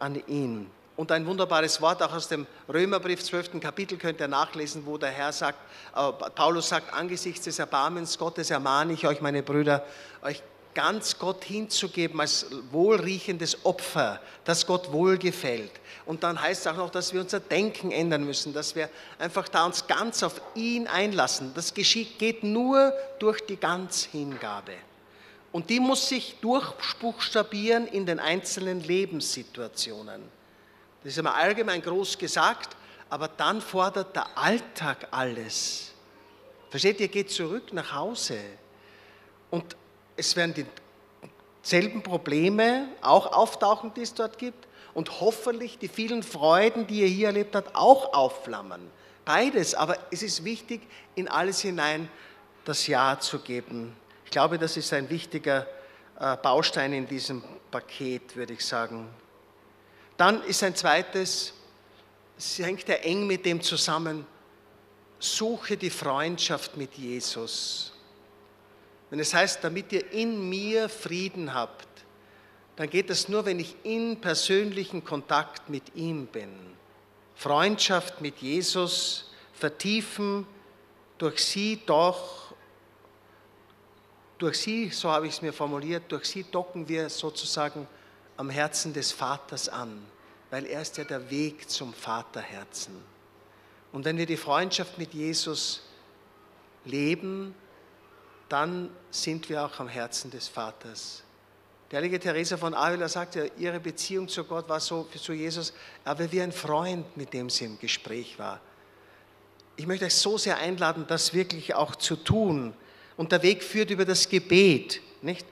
[0.00, 0.68] an ihn.
[1.00, 3.58] Und ein wunderbares Wort auch aus dem Römerbrief, 12.
[3.58, 5.58] Kapitel, könnt ihr nachlesen, wo der Herr sagt,
[5.96, 9.82] äh, Paulus sagt, angesichts des Erbarmens Gottes ermahne ich euch, meine Brüder,
[10.20, 10.42] euch
[10.74, 15.70] ganz Gott hinzugeben als wohlriechendes Opfer, das Gott wohlgefällt.
[16.04, 19.48] Und dann heißt es auch noch, dass wir unser Denken ändern müssen, dass wir einfach
[19.48, 21.52] da uns ganz auf ihn einlassen.
[21.54, 24.74] Das geschieht, geht nur durch die Ganzhingabe.
[25.50, 30.39] Und die muss sich durchbuchstabieren in den einzelnen Lebenssituationen.
[31.02, 32.76] Das ist immer allgemein groß gesagt,
[33.08, 35.92] aber dann fordert der Alltag alles.
[36.68, 38.38] Versteht ihr, geht zurück nach Hause.
[39.50, 39.76] Und
[40.16, 40.66] es werden
[41.64, 47.08] dieselben Probleme auch auftauchen, die es dort gibt und hoffentlich die vielen Freuden, die ihr
[47.08, 48.80] hier erlebt habt, auch aufflammen.
[49.24, 50.82] Beides, aber es ist wichtig,
[51.14, 52.08] in alles hinein
[52.64, 53.96] das Ja zu geben.
[54.24, 55.66] Ich glaube, das ist ein wichtiger
[56.18, 59.08] äh, Baustein in diesem Paket, würde ich sagen.
[60.20, 61.54] Dann ist ein zweites,
[62.36, 64.26] es hängt ja eng mit dem zusammen,
[65.18, 67.94] suche die Freundschaft mit Jesus.
[69.08, 71.88] Wenn es heißt, damit ihr in mir Frieden habt,
[72.76, 76.52] dann geht es nur, wenn ich in persönlichen Kontakt mit ihm bin.
[77.34, 80.46] Freundschaft mit Jesus vertiefen,
[81.16, 82.52] durch sie doch,
[84.36, 87.88] durch sie, so habe ich es mir formuliert, durch sie docken wir sozusagen
[88.40, 90.02] am Herzen des Vaters an,
[90.48, 92.94] weil er ist ja der Weg zum Vaterherzen.
[93.92, 95.82] Und wenn wir die Freundschaft mit Jesus
[96.86, 97.54] leben,
[98.48, 101.22] dann sind wir auch am Herzen des Vaters.
[101.90, 105.74] Die heilige Teresa von Avila sagt ja, ihre Beziehung zu Gott war so zu Jesus,
[106.02, 108.58] aber wie ein Freund, mit dem sie im Gespräch war.
[109.76, 112.72] Ich möchte euch so sehr einladen, das wirklich auch zu tun.
[113.18, 115.46] Und der Weg führt über das Gebet, nicht?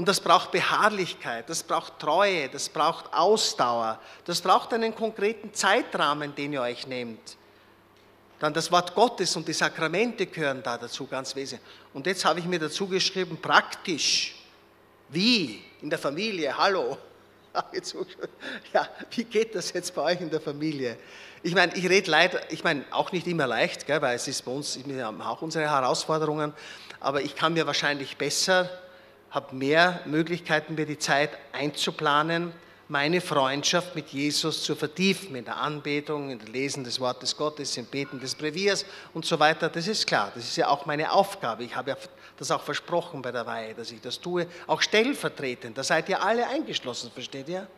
[0.00, 6.34] Und das braucht Beharrlichkeit, das braucht Treue, das braucht Ausdauer, das braucht einen konkreten Zeitrahmen,
[6.34, 7.36] den ihr euch nehmt.
[8.38, 11.68] Dann das Wort Gottes und die Sakramente gehören da dazu ganz wesentlich.
[11.92, 14.36] Und jetzt habe ich mir dazu geschrieben, praktisch.
[15.10, 15.62] Wie?
[15.82, 16.56] In der Familie?
[16.56, 16.96] Hallo?
[18.72, 20.96] Ja, wie geht das jetzt bei euch in der Familie?
[21.42, 24.46] Ich meine, ich rede leider, ich meine, auch nicht immer leicht, gell, weil es ist
[24.46, 26.54] bei uns, wir haben auch unsere Herausforderungen,
[27.00, 28.70] aber ich kann mir wahrscheinlich besser,
[29.30, 32.52] habe mehr Möglichkeiten, mir die Zeit einzuplanen
[32.90, 37.76] meine Freundschaft mit Jesus zu vertiefen, in der Anbetung, in dem Lesen des Wortes Gottes,
[37.76, 39.68] im Beten des Breviers und so weiter.
[39.68, 41.62] Das ist klar, das ist ja auch meine Aufgabe.
[41.62, 41.96] Ich habe ja
[42.36, 45.78] das auch versprochen bei der Weihe, dass ich das tue, auch stellvertretend.
[45.78, 47.68] Da seid ihr alle eingeschlossen, versteht ihr?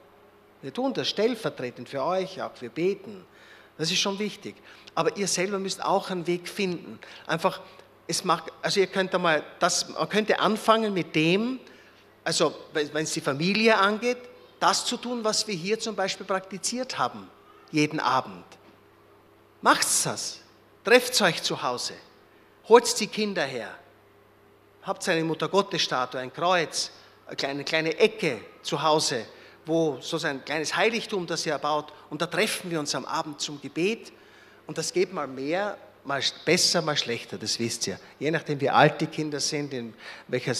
[0.63, 3.27] Wir tun das stellvertretend für euch, auch wir beten.
[3.77, 4.55] Das ist schon wichtig.
[4.95, 6.99] Aber ihr selber müsst auch einen Weg finden.
[7.27, 7.61] Einfach,
[8.07, 11.61] es macht, also ihr könnt einmal, das, man könnte anfangen mit dem,
[12.25, 14.19] also wenn es die Familie angeht,
[14.61, 17.29] das zu tun, was wir hier zum Beispiel praktiziert haben,
[17.71, 18.45] jeden Abend.
[19.61, 20.39] Macht's das.
[20.85, 21.95] Trefft euch zu Hause.
[22.69, 23.71] Holt die Kinder her.
[24.83, 26.91] Habt eine Mutter-Gottes-Statue, ein Kreuz,
[27.27, 29.27] eine kleine, kleine Ecke zu Hause,
[29.65, 31.93] wo so ein kleines Heiligtum, das ihr erbaut.
[32.11, 34.13] Und da treffen wir uns am Abend zum Gebet.
[34.67, 37.99] Und das geht mal mehr, mal besser, mal schlechter, das wisst ihr.
[38.19, 39.95] Je nachdem, wie alt die Kinder sind, in
[40.29, 40.55] welcher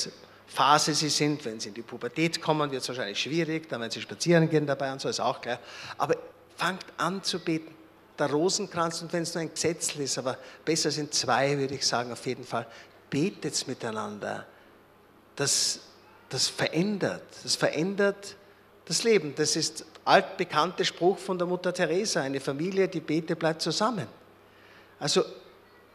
[0.53, 1.45] Phase sie sind.
[1.45, 3.69] Wenn sie in die Pubertät kommen, wird es wahrscheinlich schwierig.
[3.69, 5.59] Dann werden sie spazieren gehen dabei und so, ist auch klar.
[5.99, 6.17] Aber
[6.57, 7.75] fangt an zu beten.
[8.19, 11.87] Der Rosenkranz, und wenn es nur ein Gesetz ist, aber besser sind zwei, würde ich
[11.87, 12.67] sagen, auf jeden Fall.
[13.09, 14.47] Betet miteinander.
[15.35, 15.81] Das,
[16.29, 17.23] das verändert.
[17.43, 18.37] Das verändert
[18.85, 19.35] das Leben.
[19.35, 22.21] Das ist altbekannter Spruch von der Mutter Teresa.
[22.21, 24.07] Eine Familie, die betet, bleibt zusammen.
[25.03, 25.25] Also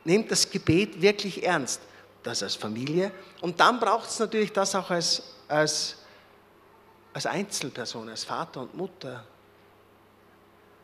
[0.04, 1.80] nehmt das Gebet wirklich ernst.
[2.24, 3.10] Das als Familie.
[3.40, 5.96] Und dann braucht es natürlich das auch als, als,
[7.14, 9.24] als Einzelperson, als Vater und Mutter.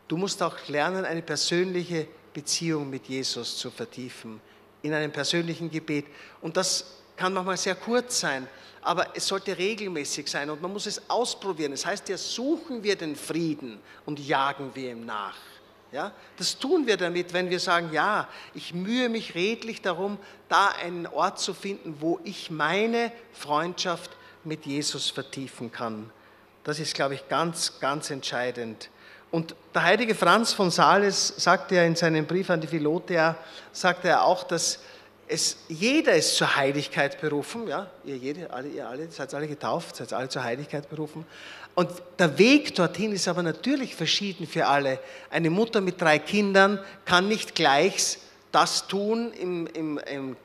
[0.08, 4.40] Du musst auch lernen, eine persönliche Beziehung mit Jesus zu vertiefen,
[4.80, 6.06] in einem persönlichen Gebet.
[6.40, 8.48] Und das kann manchmal sehr kurz sein,
[8.80, 11.72] aber es sollte regelmäßig sein und man muss es ausprobieren.
[11.72, 15.36] Das heißt ja, suchen wir den Frieden und jagen wir ihm nach.
[15.94, 20.70] Ja, das tun wir damit, wenn wir sagen, ja, ich mühe mich redlich darum, da
[20.82, 24.10] einen Ort zu finden, wo ich meine Freundschaft
[24.42, 26.10] mit Jesus vertiefen kann.
[26.64, 28.90] Das ist, glaube ich, ganz, ganz entscheidend.
[29.30, 33.36] Und der heilige Franz von Sales sagt ja in seinem Brief an die Philotea,
[33.70, 34.80] sagt er auch, dass
[35.28, 39.94] es, jeder ist zur Heiligkeit berufen, ja, ihr, jede, alle, ihr alle, seid alle getauft,
[39.94, 41.24] seid alle zur Heiligkeit berufen.
[41.74, 45.00] Und der Weg dorthin ist aber natürlich verschieden für alle.
[45.30, 48.18] Eine Mutter mit drei Kindern kann nicht gleich
[48.52, 50.36] das tun im, im, im,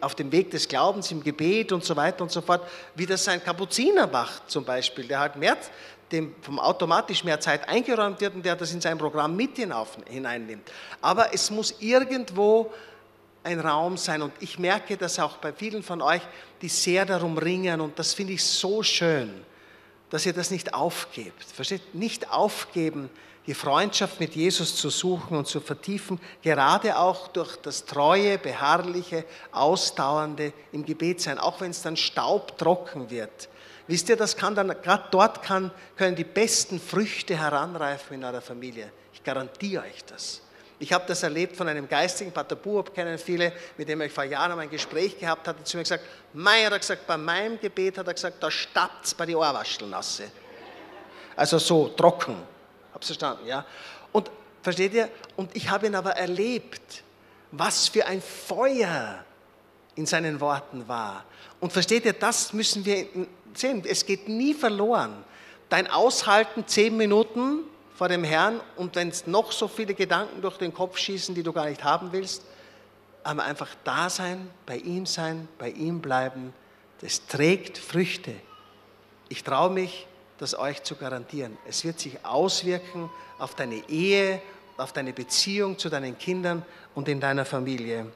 [0.00, 2.62] auf dem Weg des Glaubens, im Gebet und so weiter und so fort,
[2.94, 5.56] wie das ein Kapuziner macht zum Beispiel, der halt mehr,
[6.12, 9.98] dem vom automatisch mehr Zeit eingeräumt wird und der das in sein Programm mit hinauf,
[10.08, 10.70] hineinnimmt.
[11.00, 12.72] Aber es muss irgendwo
[13.42, 14.22] ein Raum sein.
[14.22, 16.22] Und ich merke das auch bei vielen von euch,
[16.60, 17.80] die sehr darum ringen.
[17.80, 19.44] Und das finde ich so schön,
[20.12, 21.42] dass ihr das nicht aufgebt.
[21.42, 21.94] Versteht?
[21.94, 23.08] Nicht aufgeben,
[23.46, 29.24] die Freundschaft mit Jesus zu suchen und zu vertiefen, gerade auch durch das treue, beharrliche,
[29.52, 33.48] ausdauernde im Gebet sein, auch wenn es dann staubtrocken wird.
[33.86, 38.42] Wisst ihr, das kann dann, gerade dort kann, können die besten Früchte heranreifen in eurer
[38.42, 38.92] Familie.
[39.14, 40.42] Ich garantiere euch das.
[40.82, 44.24] Ich habe das erlebt von einem geistigen Pater Buob, kennen viele, mit dem ich vor
[44.24, 48.08] Jahren ein Gespräch gehabt hatte, zu mir gesagt, Meier hat gesagt, bei meinem Gebet hat
[48.08, 50.24] er gesagt, da stappt es bei die Ohrwascheln nasse.
[51.36, 52.34] Also so trocken.
[52.92, 53.64] Hab's verstanden, ja?
[54.10, 54.28] Und
[54.60, 55.08] versteht ihr?
[55.36, 57.04] Und ich habe ihn aber erlebt,
[57.52, 59.24] was für ein Feuer
[59.94, 61.24] in seinen Worten war.
[61.60, 63.06] Und versteht ihr, das müssen wir
[63.54, 63.84] sehen.
[63.86, 65.22] Es geht nie verloren.
[65.68, 67.68] Dein Aushalten zehn Minuten
[68.02, 71.44] vor dem Herrn und wenn es noch so viele Gedanken durch den Kopf schießen, die
[71.44, 72.42] du gar nicht haben willst,
[73.22, 76.52] aber einfach da sein, bei ihm sein, bei ihm bleiben,
[77.00, 78.34] das trägt Früchte.
[79.28, 81.56] Ich traue mich, das euch zu garantieren.
[81.64, 84.42] Es wird sich auswirken auf deine Ehe,
[84.78, 86.64] auf deine Beziehung zu deinen Kindern
[86.96, 88.06] und in deiner Familie.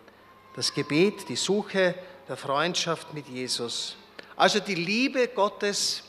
[0.57, 1.95] Das Gebet, die Suche
[2.29, 3.97] der Freundschaft mit Jesus.
[4.35, 6.03] Also die Liebe Gottes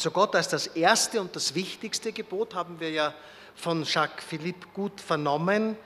[0.00, 3.14] zu Gott als das erste und das wichtigste Gebot haben wir ja
[3.54, 5.76] von Jacques Philippe gut vernommen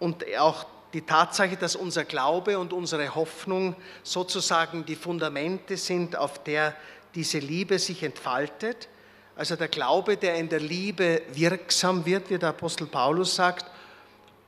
[0.00, 6.42] und auch die Tatsache, dass unser Glaube und unsere Hoffnung sozusagen die Fundamente sind, auf
[6.42, 6.74] der
[7.14, 8.88] diese Liebe sich entfaltet.
[9.36, 13.66] Also der Glaube, der in der Liebe wirksam wird, wie der Apostel Paulus sagt,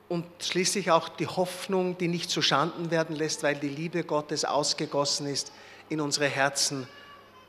[0.09, 4.43] und schließlich auch die Hoffnung, die nicht zu Schanden werden lässt, weil die Liebe Gottes
[4.43, 5.53] ausgegossen ist
[5.87, 6.87] in unsere Herzen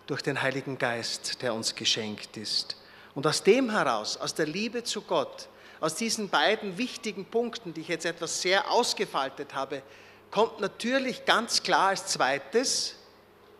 [0.07, 2.77] durch den Heiligen Geist, der uns geschenkt ist.
[3.15, 5.49] Und aus dem heraus, aus der Liebe zu Gott,
[5.81, 9.83] aus diesen beiden wichtigen Punkten, die ich jetzt etwas sehr ausgefaltet habe,
[10.31, 12.97] kommt natürlich ganz klar als zweites,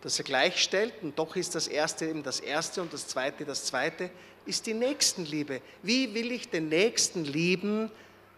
[0.01, 3.65] dass er gleichstellt, und doch ist das erste eben das erste und das zweite das
[3.65, 4.09] zweite,
[4.45, 5.61] ist die Nächstenliebe.
[5.81, 7.89] Wie will ich den Nächsten lieben,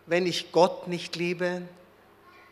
[0.06, 1.64] wenn ich Gott nicht liebe,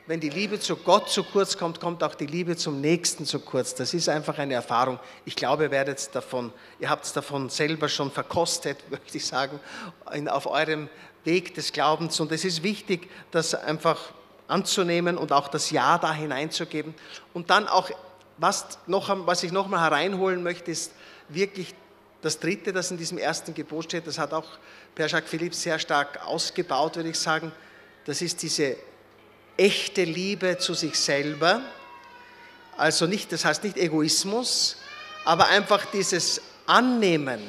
[0.08, 3.40] wenn die Liebe zu Gott zu kurz kommt, kommt auch die Liebe zum Nächsten zu
[3.40, 3.74] kurz.
[3.74, 5.00] Das ist einfach eine Erfahrung.
[5.26, 9.60] Ich glaube, ihr werdet davon, ihr habt es davon selber schon verkostet, möchte ich sagen,
[10.28, 10.90] auf eurem
[11.24, 12.20] Weg des Glaubens.
[12.20, 13.98] Und es ist wichtig, das einfach
[14.48, 16.94] anzunehmen und auch das Ja da hineinzugeben.
[17.34, 17.90] Und dann auch,
[18.38, 20.92] was, noch, was ich nochmal hereinholen möchte, ist
[21.30, 21.74] wirklich
[22.22, 24.06] das Dritte, das in diesem ersten Gebot steht.
[24.06, 24.46] Das hat auch
[24.94, 27.52] Per Jacques Philippe sehr stark ausgebaut, würde ich sagen.
[28.06, 28.78] Das ist diese
[29.58, 31.62] echte Liebe zu sich selber.
[32.78, 34.78] Also nicht, das heißt nicht Egoismus,
[35.24, 37.42] aber einfach dieses Annehmen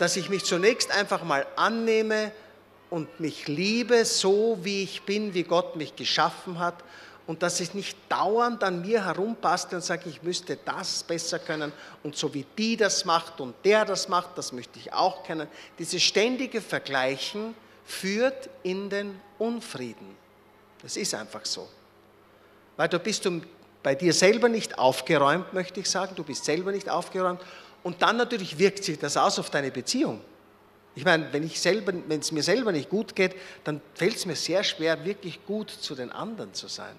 [0.00, 2.32] dass ich mich zunächst einfach mal annehme
[2.88, 6.82] und mich liebe, so wie ich bin, wie Gott mich geschaffen hat
[7.26, 11.70] und dass ich nicht dauernd an mir herumpasste und sage, ich müsste das besser können
[12.02, 15.46] und so wie die das macht und der das macht, das möchte ich auch kennen.
[15.78, 17.54] Dieses ständige Vergleichen
[17.84, 20.16] führt in den Unfrieden.
[20.82, 21.68] Das ist einfach so.
[22.76, 23.40] Weil du bist du
[23.82, 27.40] bei dir selber nicht aufgeräumt, möchte ich sagen, du bist selber nicht aufgeräumt
[27.82, 30.20] und dann natürlich wirkt sich das aus auf deine Beziehung.
[30.94, 31.44] Ich meine, wenn
[32.20, 35.94] es mir selber nicht gut geht, dann fällt es mir sehr schwer, wirklich gut zu
[35.94, 36.96] den anderen zu sein.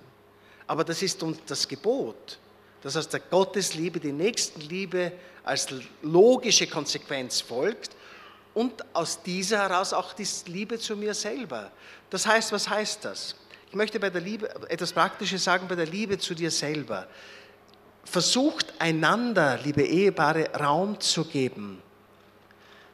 [0.65, 2.39] Aber das ist uns das Gebot,
[2.81, 5.11] dass aus der Gottesliebe die Nächstenliebe
[5.43, 5.67] als
[6.01, 7.91] logische Konsequenz folgt
[8.53, 11.71] und aus dieser heraus auch die Liebe zu mir selber.
[12.09, 13.35] Das heißt, was heißt das?
[13.71, 17.07] Ich möchte bei der Liebe etwas Praktisches sagen, bei der Liebe zu dir selber
[18.03, 21.81] versucht einander, liebe Ehepaare, Raum zu geben,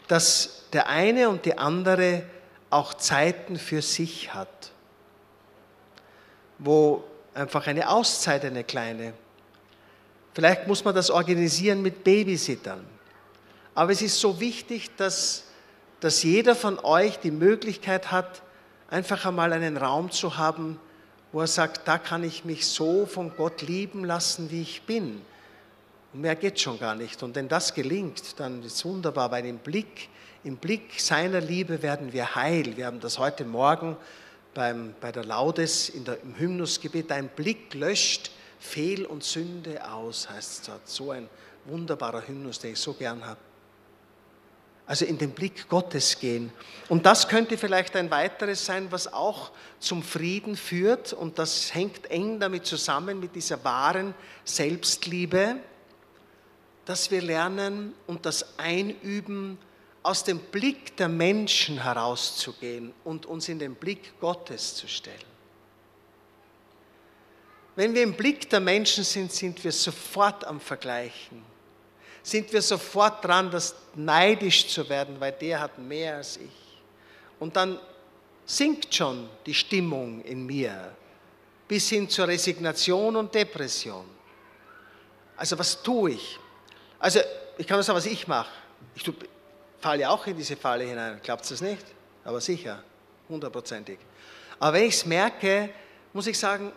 [0.08, 2.22] dass der eine und die andere
[2.70, 4.72] auch Zeiten für sich hat,
[6.60, 7.04] wo
[7.34, 9.14] einfach eine Auszeit, eine kleine.
[10.36, 12.86] Vielleicht muss man das organisieren mit Babysittern.
[13.74, 15.46] Aber es ist so wichtig, dass,
[16.02, 18.44] dass jeder von euch die Möglichkeit hat,
[18.90, 20.80] einfach einmal einen Raum zu haben,
[21.32, 25.22] wo er sagt, da kann ich mich so von Gott lieben lassen, wie ich bin.
[26.14, 27.22] Und mehr geht schon gar nicht.
[27.22, 30.10] Und wenn das gelingt, dann ist es wunderbar, weil im Blick,
[30.44, 32.78] im Blick seiner Liebe werden wir heil.
[32.78, 33.98] Wir haben das heute Morgen
[34.54, 37.12] beim, bei der Laudes der, im Hymnusgebet.
[37.12, 40.88] Dein Blick löscht Fehl und Sünde aus, heißt es dort.
[40.88, 41.30] So ein
[41.66, 43.38] wunderbarer Hymnus, den ich so gern habe
[44.88, 46.52] also in den Blick Gottes gehen.
[46.88, 51.12] Und das könnte vielleicht ein weiteres sein, was auch zum Frieden führt.
[51.12, 54.16] Und das hängt eng damit zusammen, mit dieser wahren
[54.46, 55.58] Selbstliebe,
[56.86, 59.58] dass wir lernen und das einüben,
[60.04, 65.18] aus dem Blick der Menschen herauszugehen und uns in den Blick Gottes zu stellen.
[67.76, 71.44] Wenn wir im Blick der Menschen sind, sind wir sofort am Vergleichen
[72.28, 76.84] sind wir sofort dran, das neidisch zu werden, weil der hat mehr als ich.
[77.40, 77.80] Und dann
[78.46, 80.94] sinkt schon die Stimmung in mir
[81.70, 84.06] bis hin zur Resignation und Depression.
[85.38, 86.38] Also was tue ich?
[87.00, 87.22] Also
[87.58, 88.52] ich kann nur sagen, was ich mache.
[88.94, 89.10] Ich
[89.80, 91.22] falle ja auch in diese Falle hinein.
[91.24, 91.86] Glaubt es nicht?
[92.26, 92.84] Aber sicher,
[93.30, 94.00] hundertprozentig.
[94.60, 95.70] Aber wenn ich es merke,
[96.12, 96.74] muss ich sagen,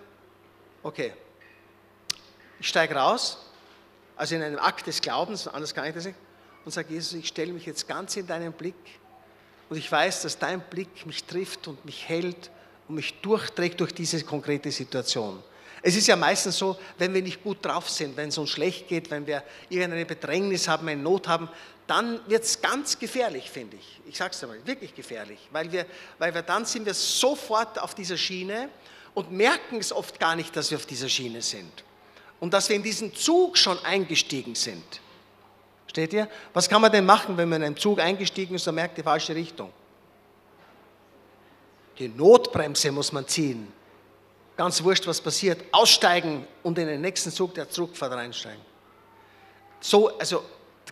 [0.84, 1.12] okay,
[2.60, 3.49] ich steige raus,
[4.20, 6.18] also in einem Akt des Glaubens, anders kann ich das nicht,
[6.66, 8.74] und sage, Jesus, ich stelle mich jetzt ganz in deinen Blick
[9.70, 12.50] und ich weiß, dass dein Blick mich trifft und mich hält
[12.86, 15.42] und mich durchträgt durch diese konkrete Situation.
[15.80, 18.88] Es ist ja meistens so, wenn wir nicht gut drauf sind, wenn es uns schlecht
[18.88, 21.48] geht, wenn wir irgendeine Bedrängnis haben, eine Not haben,
[21.86, 24.02] dann wird es ganz gefährlich, finde ich.
[24.06, 25.86] Ich sage es einmal, wirklich gefährlich, weil wir,
[26.18, 28.68] weil wir dann sind wir sofort auf dieser Schiene
[29.14, 31.84] und merken es oft gar nicht, dass wir auf dieser Schiene sind
[32.40, 35.00] und dass wir in diesen Zug schon eingestiegen sind.
[35.86, 36.28] Steht ihr?
[36.52, 39.02] Was kann man denn machen, wenn man in einen Zug eingestiegen ist und merkt die
[39.02, 39.70] falsche Richtung?
[41.98, 43.70] Die Notbremse muss man ziehen.
[44.56, 45.62] Ganz wurscht, was passiert.
[45.72, 48.60] Aussteigen und in den nächsten Zug, der Zugfahrt reinsteigen.
[49.80, 50.42] So, also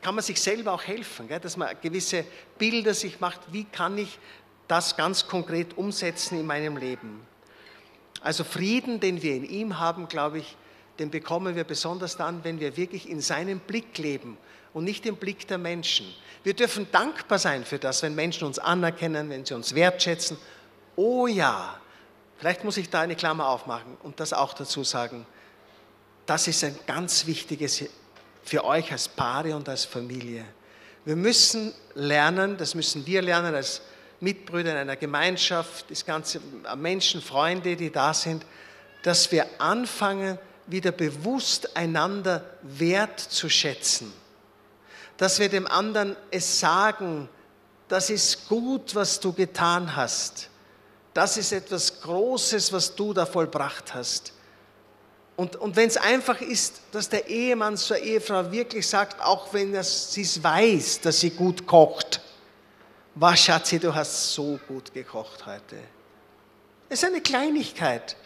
[0.02, 1.40] kann man sich selber auch helfen, gell?
[1.40, 2.24] dass man gewisse
[2.58, 3.40] Bilder sich macht.
[3.52, 4.18] Wie kann ich
[4.66, 7.26] das ganz konkret umsetzen in meinem Leben?
[8.20, 10.56] Also Frieden, den wir in ihm haben, glaube ich,
[10.98, 14.36] den bekommen wir besonders dann, wenn wir wirklich in seinem Blick leben
[14.72, 16.06] und nicht im Blick der Menschen.
[16.42, 20.36] Wir dürfen dankbar sein für das, wenn Menschen uns anerkennen, wenn sie uns wertschätzen.
[20.96, 21.78] Oh ja,
[22.38, 25.26] vielleicht muss ich da eine Klammer aufmachen und das auch dazu sagen.
[26.26, 27.84] Das ist ein ganz wichtiges
[28.42, 30.44] für euch als Paare und als Familie.
[31.04, 33.82] Wir müssen lernen, das müssen wir lernen als
[34.20, 36.40] Mitbrüder in einer Gemeinschaft, das ganze
[36.76, 38.44] Menschen, Freunde, die da sind,
[39.02, 40.38] dass wir anfangen,
[40.68, 44.12] wieder bewusst einander wertzuschätzen.
[45.16, 47.28] Dass wir dem anderen es sagen,
[47.88, 50.50] das ist gut, was du getan hast.
[51.14, 54.32] Das ist etwas Großes, was du da vollbracht hast.
[55.36, 59.82] Und, und wenn es einfach ist, dass der Ehemann zur Ehefrau wirklich sagt, auch wenn
[59.82, 62.20] sie es weiß, dass sie gut kocht,
[63.14, 65.76] was Schatzi, du hast so gut gekocht heute.
[66.88, 68.16] Das ist eine Kleinigkeit.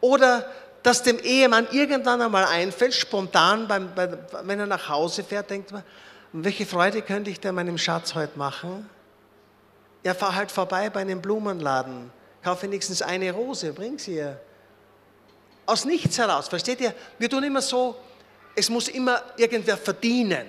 [0.00, 0.50] Oder
[0.86, 4.08] dass dem Ehemann irgendwann einmal einfällt, spontan, beim, bei,
[4.44, 5.82] wenn er nach Hause fährt, denkt man,
[6.30, 8.88] welche Freude könnte ich denn meinem Schatz heute machen?
[10.04, 14.40] Ja, fahr halt vorbei bei einem Blumenladen, kauf wenigstens eine Rose, bring sie ihr.
[15.66, 16.94] Aus nichts heraus, versteht ihr?
[17.18, 17.96] Wir tun immer so,
[18.54, 20.46] es muss immer irgendwer verdienen.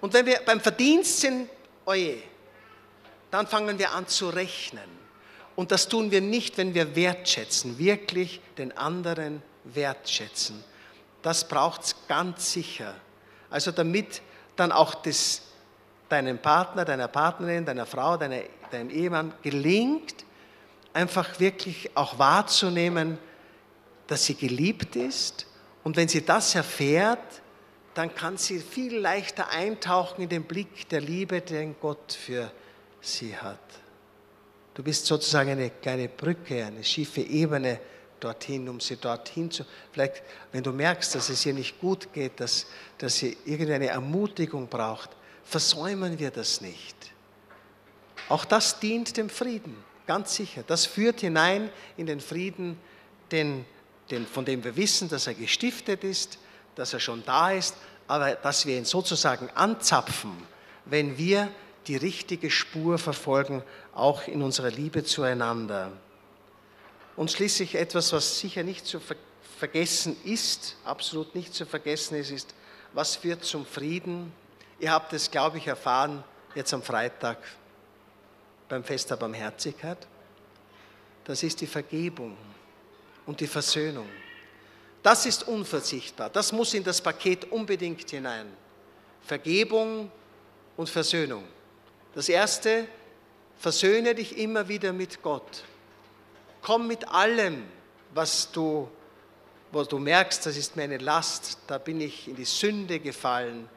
[0.00, 1.50] Und wenn wir beim Verdienst sind,
[1.84, 2.16] oje,
[3.30, 4.88] dann fangen wir an zu rechnen.
[5.54, 9.42] Und das tun wir nicht, wenn wir wertschätzen, wirklich den anderen
[9.74, 10.62] wertschätzen.
[11.22, 12.94] Das braucht es ganz sicher.
[13.50, 14.22] Also damit
[14.56, 15.42] dann auch das
[16.08, 18.40] deinem Partner, deiner Partnerin, deiner Frau, deiner,
[18.70, 20.24] deinem Ehemann gelingt,
[20.92, 23.18] einfach wirklich auch wahrzunehmen,
[24.06, 25.46] dass sie geliebt ist.
[25.84, 27.42] Und wenn sie das erfährt,
[27.94, 32.50] dann kann sie viel leichter eintauchen in den Blick der Liebe, den Gott für
[33.00, 33.58] sie hat.
[34.74, 37.80] Du bist sozusagen eine kleine Brücke, eine schiefe Ebene
[38.20, 39.64] dorthin, um sie dorthin zu.
[39.92, 42.66] Vielleicht, wenn du merkst, dass es ihr nicht gut geht, dass,
[42.98, 45.10] dass sie irgendeine Ermutigung braucht,
[45.44, 46.96] versäumen wir das nicht.
[48.28, 50.62] Auch das dient dem Frieden, ganz sicher.
[50.66, 52.78] Das führt hinein in den Frieden,
[53.32, 53.64] den,
[54.10, 56.38] den, von dem wir wissen, dass er gestiftet ist,
[56.76, 57.74] dass er schon da ist,
[58.06, 60.32] aber dass wir ihn sozusagen anzapfen,
[60.84, 61.48] wenn wir
[61.86, 63.62] die richtige Spur verfolgen,
[63.94, 65.92] auch in unserer Liebe zueinander.
[67.20, 68.98] Und schließlich etwas, was sicher nicht zu
[69.58, 72.54] vergessen ist, absolut nicht zu vergessen ist, ist,
[72.94, 74.32] was führt zum Frieden?
[74.78, 77.36] Ihr habt es, glaube ich, erfahren jetzt am Freitag
[78.70, 79.98] beim Fest der Barmherzigkeit.
[81.24, 82.38] Das ist die Vergebung
[83.26, 84.08] und die Versöhnung.
[85.02, 86.30] Das ist unverzichtbar.
[86.30, 88.46] Das muss in das Paket unbedingt hinein.
[89.20, 90.10] Vergebung
[90.74, 91.44] und Versöhnung.
[92.14, 92.86] Das erste,
[93.58, 95.64] versöhne dich immer wieder mit Gott.
[96.62, 97.64] Komm mit allem,
[98.12, 98.88] was du,
[99.72, 103.68] wo du merkst, das ist mir eine Last, da bin ich in die Sünde gefallen,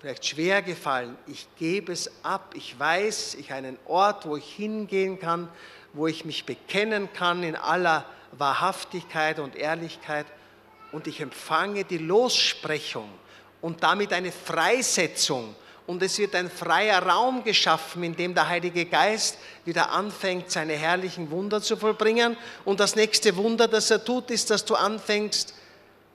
[0.00, 1.16] vielleicht schwer gefallen.
[1.26, 2.54] Ich gebe es ab.
[2.54, 5.48] Ich weiß, ich habe einen Ort, wo ich hingehen kann,
[5.92, 10.26] wo ich mich bekennen kann in aller Wahrhaftigkeit und Ehrlichkeit
[10.92, 13.08] und ich empfange die Lossprechung
[13.60, 15.54] und damit eine Freisetzung
[15.86, 20.72] und es wird ein freier Raum geschaffen, in dem der Heilige Geist wieder anfängt, seine
[20.72, 22.36] herrlichen Wunder zu vollbringen.
[22.64, 25.54] Und das nächste Wunder, das er tut, ist, dass du anfängst,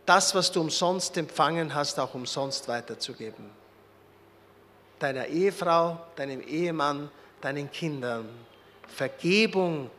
[0.06, 3.50] das, was du umsonst empfangen hast, auch umsonst weiterzugeben.
[5.00, 7.10] Deiner Ehefrau, deinem Ehemann,
[7.40, 8.28] deinen Kindern.
[8.88, 9.90] Vergebung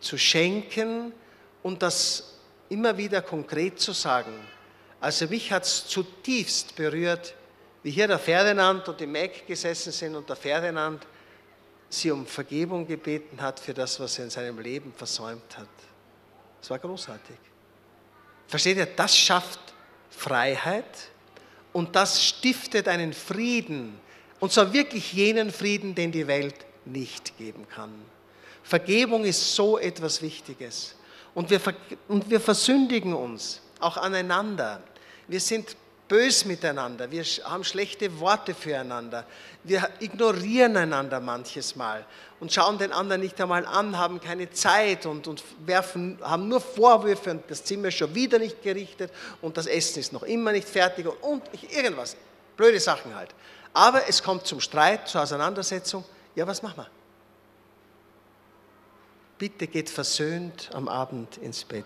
[0.00, 1.12] zu schenken
[1.62, 2.34] und das
[2.68, 4.34] immer wieder konkret zu sagen.
[5.00, 7.34] Also mich hat es zutiefst berührt,
[7.84, 11.06] wie hier der Ferdinand und die Meg gesessen sind und der Ferdinand
[11.90, 15.68] sie um Vergebung gebeten hat für das, was er in seinem Leben versäumt hat.
[16.60, 17.36] Das war großartig.
[18.48, 19.60] Versteht ihr, das schafft
[20.10, 21.10] Freiheit
[21.72, 24.00] und das stiftet einen Frieden,
[24.40, 27.92] und zwar wirklich jenen Frieden, den die Welt nicht geben kann.
[28.62, 30.96] Vergebung ist so etwas Wichtiges.
[31.34, 31.60] Und wir,
[32.08, 34.82] und wir versündigen uns auch aneinander.
[35.28, 35.76] Wir sind
[36.08, 39.24] bös miteinander, wir haben schlechte Worte füreinander,
[39.62, 42.04] wir ignorieren einander manches Mal
[42.40, 46.60] und schauen den anderen nicht einmal an, haben keine Zeit und, und werfen, haben nur
[46.60, 50.52] Vorwürfe und das Zimmer ist schon wieder nicht gerichtet und das Essen ist noch immer
[50.52, 52.16] nicht fertig und, und irgendwas.
[52.56, 53.34] Blöde Sachen halt.
[53.72, 56.04] Aber es kommt zum Streit, zur Auseinandersetzung.
[56.36, 56.90] Ja, was machen wir?
[59.38, 61.84] Bitte geht versöhnt am Abend ins Bett.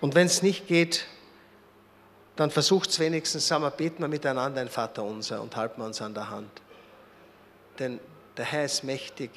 [0.00, 1.06] Und wenn es nicht geht,
[2.38, 5.86] dann versucht es wenigstens, sagen wir, beten wir miteinander ein Vater unser und halten wir
[5.86, 6.52] uns an der Hand.
[7.80, 7.98] Denn
[8.36, 9.32] der Herr ist mächtig,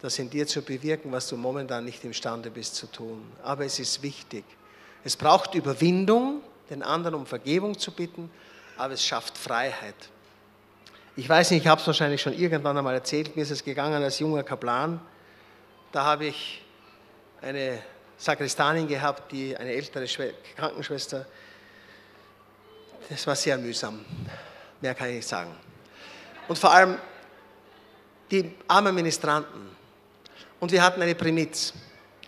[0.00, 3.30] das in dir zu bewirken, was du momentan nicht imstande bist zu tun.
[3.42, 4.44] Aber es ist wichtig.
[5.04, 6.40] Es braucht Überwindung,
[6.70, 8.30] den anderen um Vergebung zu bitten,
[8.78, 10.08] aber es schafft Freiheit.
[11.16, 14.02] Ich weiß nicht, ich habe es wahrscheinlich schon irgendwann einmal erzählt, mir ist es gegangen
[14.02, 14.98] als junger Kaplan.
[15.92, 16.64] Da habe ich
[17.42, 17.82] eine
[18.16, 20.06] Sakristanin gehabt, die eine ältere
[20.56, 21.26] Krankenschwester,
[23.08, 24.04] das war sehr mühsam.
[24.80, 25.54] Mehr kann ich nicht sagen.
[26.46, 26.98] Und vor allem
[28.30, 29.68] die armen Ministranten.
[30.60, 31.72] Und wir hatten eine Primiz,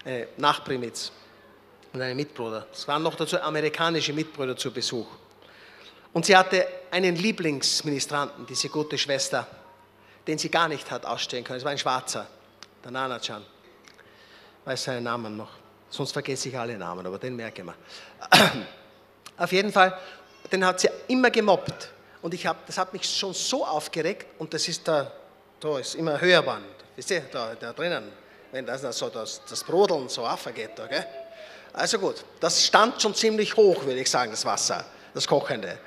[0.05, 1.13] eine Nachprimiz
[1.93, 2.67] und einen Mitbruder.
[2.73, 5.07] Es waren noch dazu amerikanische Mitbrüder zu Besuch.
[6.13, 9.47] Und sie hatte einen Lieblingsministranten, diese gute Schwester,
[10.27, 11.59] den sie gar nicht hat ausstehen können.
[11.59, 12.27] Es war ein Schwarzer,
[12.85, 13.45] der Nana-chan.
[14.65, 15.51] Weiß seinen Namen noch.
[15.89, 17.75] Sonst vergesse ich alle Namen, aber den merke ich mir.
[19.37, 19.99] Auf jeden Fall
[20.53, 21.91] den hat sie immer gemobbt.
[22.23, 25.11] Und ich hab, das hat mich schon so aufgeregt und das ist da,
[25.59, 26.65] da ist immer Höherband.
[26.97, 28.13] Wisst ihr, da, da drinnen,
[28.53, 30.71] wenn das, so das, das Brodeln so aufgeht.
[30.77, 30.87] Da?
[31.73, 34.85] Also gut, das stand schon ziemlich hoch, würde ich sagen, das Wasser,
[35.15, 35.79] das Kochende.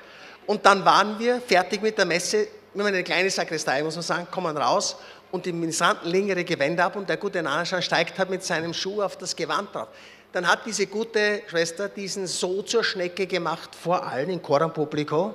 [0.46, 4.02] Und dann waren wir fertig mit der Messe, wir haben eine kleine Sakristei, muss man
[4.02, 4.96] sagen, kommen raus
[5.30, 8.74] und die Ministranten legen ihre Gewände ab und der gute Nanaschan steigt halt mit seinem
[8.74, 9.88] Schuh auf das Gewand drauf
[10.34, 15.32] dann hat diese gute Schwester diesen so zur Schnecke gemacht, vor allen in Choram Publico.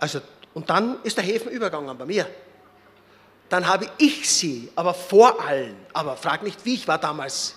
[0.00, 0.20] Also,
[0.54, 2.26] und dann ist der Häfen übergegangen bei mir.
[3.48, 7.54] dann habe ich sie, aber vor allen, aber frag nicht wie, ich war damals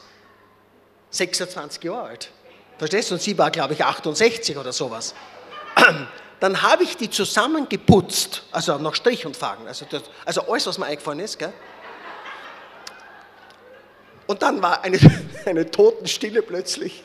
[1.09, 2.31] 26 Jahre alt.
[2.77, 3.15] Verstehst du?
[3.15, 5.15] Und sie war, glaube ich, 68 oder sowas.
[6.39, 9.87] Dann habe ich die zusammengeputzt, also noch Strich und Faden, also,
[10.23, 11.39] also alles, was mir eingefallen ist.
[11.39, 11.51] Gell?
[14.27, 14.99] Und dann war eine,
[15.45, 17.03] eine Totenstille plötzlich.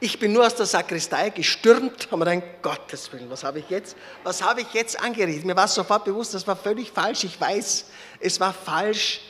[0.00, 3.68] Ich bin nur aus der Sakristei gestürmt, haben mir gedacht, Gottes Willen, was habe ich
[3.68, 5.44] jetzt, was habe ich jetzt angerichtet?
[5.44, 7.24] Mir war sofort bewusst, das war völlig falsch.
[7.24, 7.86] Ich weiß,
[8.20, 9.22] es war falsch.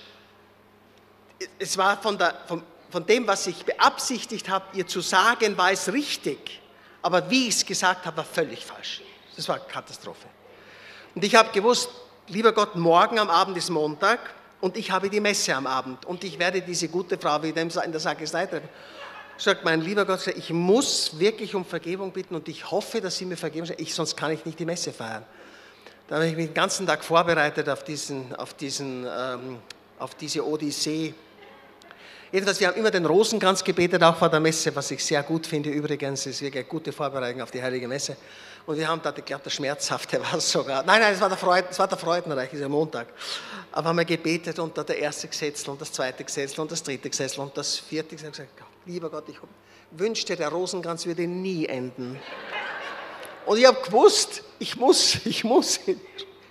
[1.59, 5.73] Es war von, der, von, von dem, was ich beabsichtigt habe, ihr zu sagen, war
[5.73, 6.61] es richtig.
[7.01, 9.01] Aber wie ich es gesagt habe, war völlig falsch.
[9.37, 10.27] Das war Katastrophe.
[11.15, 11.89] Und ich habe gewusst,
[12.27, 14.19] lieber Gott, morgen am Abend ist Montag
[14.61, 17.93] und ich habe die Messe am Abend und ich werde diese gute Frau wieder in
[17.93, 18.69] der Sakristei treffen
[19.39, 23.25] sagt mein lieber Gott, ich muss wirklich um Vergebung bitten und ich hoffe, dass Sie
[23.25, 25.25] mir vergeben, ich, sonst kann ich nicht die Messe feiern.
[26.09, 29.59] Da habe ich mich den ganzen Tag vorbereitet auf, diesen, auf, diesen, ähm,
[29.99, 31.15] auf diese Odyssee.
[32.31, 35.47] Jedenfalls, wir haben immer den Rosenkranz gebetet, auch vor der Messe, was ich sehr gut
[35.47, 36.27] finde übrigens.
[36.27, 38.17] Ist wirklich eine gute Vorbereitung auf die Heilige Messe.
[38.67, 40.83] Und wir haben da, ich glaube, der Schmerzhafte war es sogar.
[40.83, 43.09] Nein, nein, es war der, Freud, es war der Freudenreich, ist ja Montag.
[43.73, 46.83] Aber haben wir gebetet und da der erste Gesetzel und das zweite Gesetzel und das
[46.83, 48.45] dritte Gesetzel und das vierte Gesetzel.
[48.45, 49.39] Ich gesagt, lieber Gott, ich
[49.93, 52.21] wünschte, der Rosenkranz würde nie enden.
[53.47, 55.81] Und ich habe gewusst, ich muss, ich muss,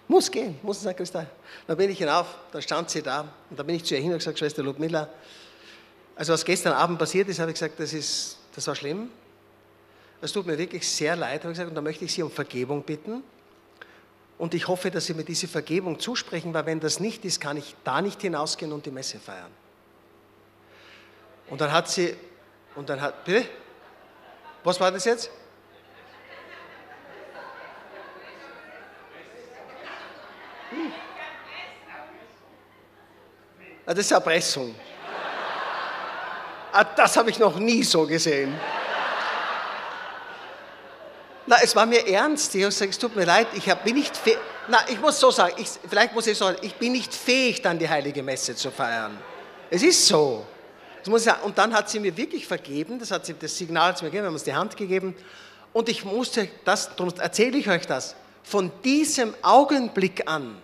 [0.07, 1.27] muss gehen, muss ins Sakristei.
[1.67, 4.11] Dann bin ich hinauf, da stand sie da und da bin ich zu ihr hin
[4.11, 5.07] und gesagt, Schwester Ludmilla,
[6.17, 9.09] also was gestern Abend passiert ist, habe ich gesagt, das, ist, das war schlimm.
[10.19, 12.31] Es tut mir wirklich sehr leid, habe ich gesagt, und da möchte ich Sie um
[12.31, 13.21] Vergebung bitten.
[14.39, 17.55] Und ich hoffe, dass Sie mir diese Vergebung zusprechen, weil wenn das nicht ist, kann
[17.55, 19.51] ich da nicht hinausgehen und die Messe feiern.
[21.49, 22.15] Und dann hat sie,
[22.75, 23.47] und dann hat, bitte?
[24.63, 25.29] Was war das jetzt?
[30.71, 30.91] Hm.
[33.85, 34.75] Ah, das ist Erpressung.
[36.71, 38.53] Ah, das habe ich noch nie so gesehen.
[41.45, 42.53] Na, es war mir ernst.
[42.55, 44.37] Ich habe gesagt, es tut mir leid, ich bin nicht fähig.
[44.67, 47.79] Na, ich muss so sagen, ich, vielleicht muss ich sagen, ich bin nicht fähig, dann
[47.79, 49.17] die heilige Messe zu feiern.
[49.69, 50.45] Es ist so.
[51.05, 54.23] Und dann hat sie mir wirklich vergeben, das hat sie das Signal zu mir gegeben,
[54.23, 55.15] wir haben uns die Hand gegeben.
[55.71, 60.57] Und ich musste, das, darum erzähle ich euch das, von diesem Augenblick an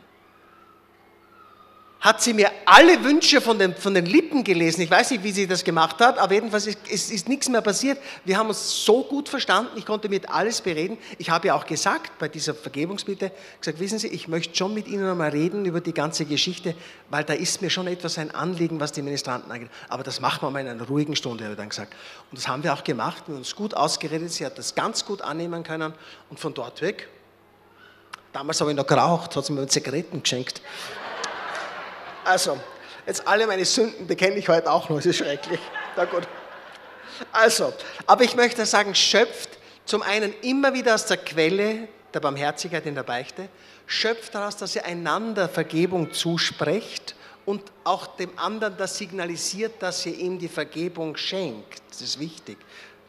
[2.03, 4.81] hat sie mir alle Wünsche von den, von den Lippen gelesen.
[4.81, 7.61] Ich weiß nicht, wie sie das gemacht hat, aber jedenfalls ist, ist, ist nichts mehr
[7.61, 7.97] passiert.
[8.25, 10.97] Wir haben uns so gut verstanden, ich konnte mit alles bereden.
[11.17, 14.89] Ich habe ja auch gesagt bei dieser Vergebungsbitte, gesagt, wissen Sie, ich möchte schon mit
[14.89, 16.75] Ihnen einmal reden über die ganze Geschichte,
[17.09, 19.69] weil da ist mir schon etwas ein Anliegen, was die Ministranten angeht.
[19.87, 21.93] Aber das machen wir mal in einer ruhigen Stunde, habe ich dann gesagt.
[22.29, 25.05] Und das haben wir auch gemacht, wir haben uns gut ausgeredet, sie hat das ganz
[25.05, 25.93] gut annehmen können
[26.29, 27.07] und von dort weg,
[28.33, 30.61] damals habe ich noch geraucht, hat sie mir Zigaretten geschenkt.
[32.26, 32.59] Also,
[33.05, 35.59] jetzt alle meine Sünden bekenne ich heute auch noch, das ist schrecklich.
[35.95, 36.28] Na gut.
[37.32, 37.74] Also,
[38.07, 39.49] aber ich möchte sagen, schöpft
[39.86, 43.49] zum einen immer wieder aus der Quelle der Barmherzigkeit in der Beichte,
[43.86, 47.15] schöpft daraus, dass ihr einander Vergebung zusprecht
[47.45, 51.82] und auch dem anderen das signalisiert, dass ihr ihm die Vergebung schenkt.
[51.89, 52.57] Das ist wichtig,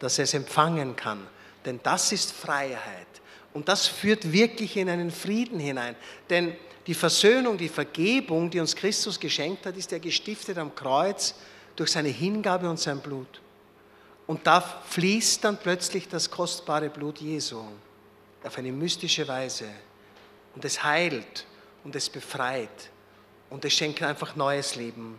[0.01, 1.27] dass er es empfangen kann.
[1.65, 3.07] Denn das ist Freiheit.
[3.53, 5.95] Und das führt wirklich in einen Frieden hinein.
[6.29, 6.57] Denn
[6.87, 11.35] die Versöhnung, die Vergebung, die uns Christus geschenkt hat, ist er gestiftet am Kreuz
[11.76, 13.41] durch seine Hingabe und sein Blut.
[14.26, 17.62] Und da fließt dann plötzlich das kostbare Blut Jesu
[18.43, 19.66] auf eine mystische Weise.
[20.55, 21.47] Und es heilt
[21.85, 22.91] und es befreit
[23.51, 25.18] und es schenkt einfach neues Leben.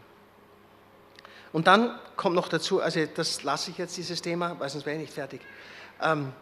[1.51, 4.97] Und dann kommt noch dazu, also das lasse ich jetzt, dieses Thema, weil sonst wäre
[4.97, 5.41] ich nicht fertig.
[6.01, 6.33] Ähm,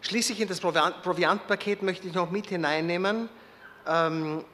[0.00, 3.28] schließlich in das Proviantpaket möchte ich noch mit hineinnehmen,
[3.86, 4.44] ähm,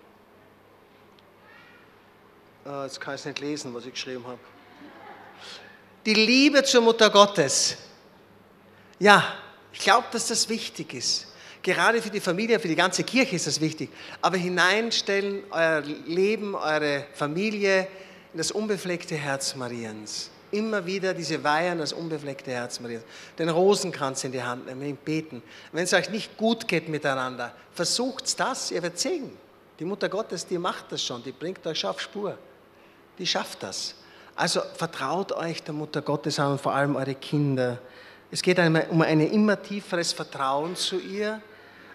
[2.68, 4.40] Ah, jetzt kann ich es nicht lesen, was ich geschrieben habe.
[6.04, 7.76] Die Liebe zur Mutter Gottes.
[8.98, 9.22] Ja,
[9.72, 11.28] ich glaube, dass das wichtig ist.
[11.62, 13.90] Gerade für die Familie, für die ganze Kirche ist das wichtig.
[14.20, 17.86] Aber hineinstellen euer Leben, eure Familie
[18.32, 20.30] in das unbefleckte Herz Mariens.
[20.50, 23.04] Immer wieder diese Weihen, das unbefleckte Herz Mariens.
[23.38, 25.40] Den Rosenkranz in die Hand nehmen, beten.
[25.70, 29.30] Wenn es euch nicht gut geht miteinander, versucht das, ihr werdet sehen.
[29.78, 32.36] Die Mutter Gottes, die macht das schon, die bringt euch auf Spur
[33.18, 33.94] die schafft das.
[34.34, 37.78] Also vertraut euch der Mutter Gottes an und vor allem eure Kinder.
[38.30, 41.40] Es geht um ein immer tieferes Vertrauen zu ihr,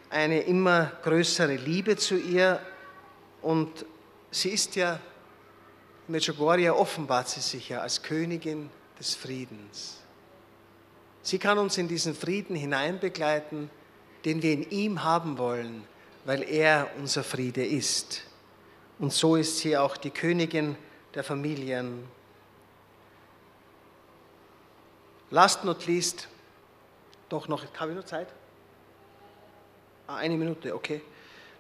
[0.10, 2.60] eine immer größere Liebe zu ihr
[3.42, 3.86] und
[4.32, 5.00] sie ist ja,
[6.08, 8.70] Medjugorje offenbart sie sich ja als Königin
[9.00, 9.98] des Friedens.
[11.22, 13.70] Sie kann uns in diesen Frieden hineinbegleiten,
[14.26, 15.84] den wir in ihm haben wollen,
[16.26, 18.24] weil er unser Friede ist.
[19.00, 20.76] Und so ist sie auch die Königin
[21.14, 22.08] der Familien.
[25.30, 26.28] Last not least,
[27.30, 28.28] doch noch, habe ich noch Zeit?
[30.08, 31.02] Ah, eine Minute, okay.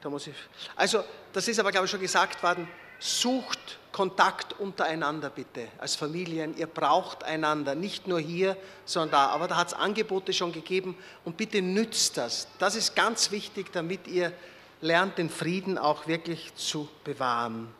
[0.01, 0.35] Da muss ich.
[0.75, 2.67] Also, das ist aber, glaube ich, schon gesagt worden.
[2.99, 6.57] Sucht Kontakt untereinander bitte als Familien.
[6.57, 9.27] Ihr braucht einander, nicht nur hier, sondern da.
[9.27, 12.47] Aber da hat es Angebote schon gegeben und bitte nützt das.
[12.57, 14.33] Das ist ganz wichtig, damit ihr
[14.81, 17.73] lernt, den Frieden auch wirklich zu bewahren.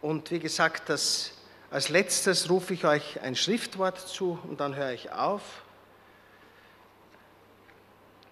[0.00, 1.32] Und wie gesagt, das,
[1.70, 5.42] als letztes rufe ich euch ein Schriftwort zu und dann höre ich auf.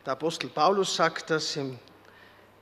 [0.04, 1.78] Der Apostel Paulus sagt das im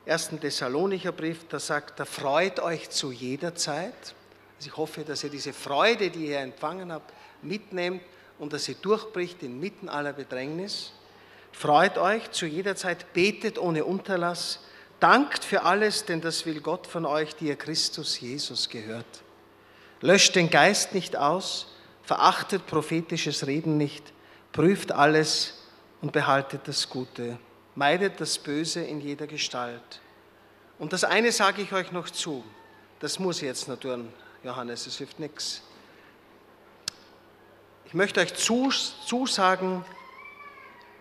[0.07, 4.15] ersten Thessalonicher Brief, da sagt er, freut euch zu jeder Zeit.
[4.57, 8.03] Also ich hoffe, dass ihr diese Freude, die ihr empfangen habt, mitnehmt
[8.39, 10.93] und dass sie durchbricht inmitten aller Bedrängnis.
[11.53, 14.61] Freut euch zu jeder Zeit, betet ohne Unterlass,
[15.05, 19.23] dankt für alles, denn das will Gott von euch, die ihr Christus Jesus gehört.
[20.01, 21.67] Löscht den Geist nicht aus,
[22.03, 24.13] verachtet prophetisches Reden nicht,
[24.53, 25.63] prüft alles
[26.01, 27.39] und behaltet das Gute
[27.75, 30.01] meidet das Böse in jeder Gestalt.
[30.79, 32.45] Und das eine sage ich euch noch zu,
[33.01, 35.63] das muss ich jetzt noch tun, Johannes, es hilft nichts.
[37.87, 39.85] Ich möchte euch zusagen,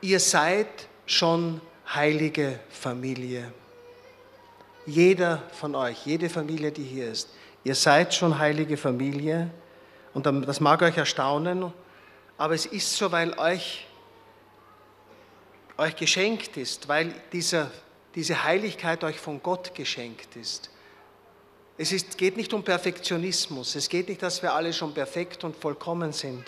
[0.01, 0.67] ihr seid
[1.05, 1.61] schon
[1.93, 3.51] heilige Familie.
[4.85, 7.29] Jeder von euch, jede Familie, die hier ist,
[7.63, 9.49] ihr seid schon heilige Familie.
[10.13, 11.73] Und das mag euch erstaunen,
[12.37, 13.87] aber es ist so, weil euch
[15.77, 17.71] euch geschenkt ist, weil dieser,
[18.15, 20.69] diese Heiligkeit euch von Gott geschenkt ist.
[21.77, 25.55] Es ist, geht nicht um Perfektionismus, es geht nicht, dass wir alle schon perfekt und
[25.55, 26.43] vollkommen sind.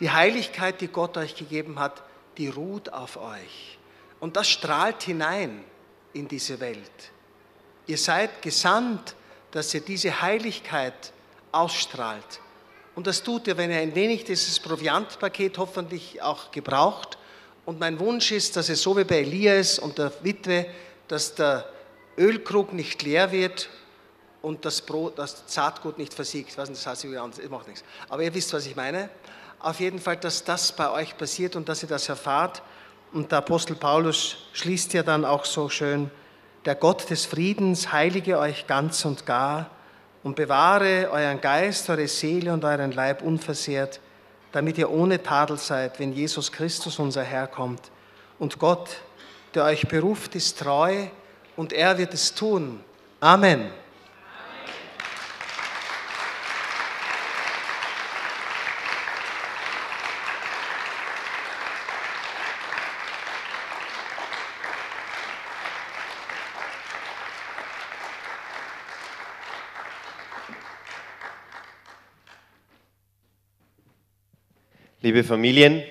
[0.00, 2.02] Die Heiligkeit, die Gott euch gegeben hat,
[2.36, 3.78] die ruht auf euch.
[4.18, 5.62] Und das strahlt hinein
[6.12, 7.12] in diese Welt.
[7.86, 9.14] Ihr seid gesandt,
[9.52, 11.12] dass ihr diese Heiligkeit
[11.52, 12.40] ausstrahlt.
[12.94, 17.18] Und das tut ihr, wenn ihr ein wenig dieses Proviantpaket hoffentlich auch gebraucht
[17.64, 20.66] und mein Wunsch ist, dass es so wie bei Elias und der Witwe,
[21.08, 21.68] dass der
[22.16, 23.68] Ölkrug nicht leer wird
[24.40, 26.50] und das, Brot, das Saatgut nicht versiegt.
[26.50, 27.84] Ich weiß nicht, das heißt wieder anders, macht nichts.
[28.08, 29.10] Aber ihr wisst, was ich meine.
[29.58, 32.62] Auf jeden Fall, dass das bei euch passiert und dass ihr das erfahrt.
[33.12, 36.10] Und der Apostel Paulus schließt ja dann auch so schön,
[36.66, 39.70] der Gott des Friedens heilige euch ganz und gar
[40.22, 44.00] und bewahre euren Geist, eure Seele und euren Leib unversehrt
[44.56, 47.90] damit ihr ohne Tadel seid, wenn Jesus Christus unser Herr kommt.
[48.38, 48.88] Und Gott,
[49.54, 51.08] der euch beruft, ist treu
[51.56, 52.80] und er wird es tun.
[53.20, 53.70] Amen.
[75.06, 75.84] Liebe Familien,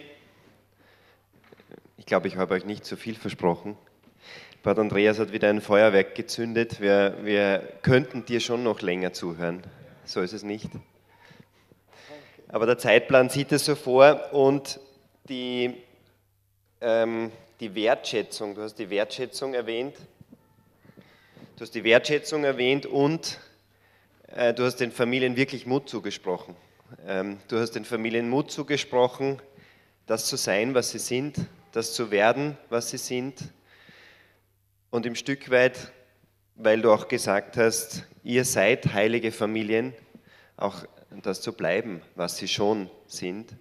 [1.96, 3.78] ich glaube, ich habe euch nicht zu viel versprochen.
[4.62, 6.82] Bad Andreas hat wieder ein Feuerwerk gezündet.
[6.82, 9.64] Wir, wir könnten dir schon noch länger zuhören.
[10.04, 10.70] So ist es nicht.
[12.50, 14.82] Aber der Zeitplan sieht es so vor und
[15.30, 15.76] die,
[16.82, 19.96] ähm, die Wertschätzung, du hast die Wertschätzung erwähnt.
[21.56, 23.40] Du hast die Wertschätzung erwähnt und
[24.28, 26.58] äh, du hast den Familien wirklich Mut zugesprochen.
[27.08, 29.42] Ähm, du hast den Familien Mut zugesprochen,
[30.06, 31.38] das zu sein, was sie sind,
[31.72, 33.52] das zu werden, was sie sind.
[34.92, 35.92] Und im Stück weit,
[36.56, 39.94] weil du auch gesagt hast, ihr seid heilige Familien,
[40.58, 40.86] auch
[41.24, 43.56] das zu bleiben, was sie schon sind.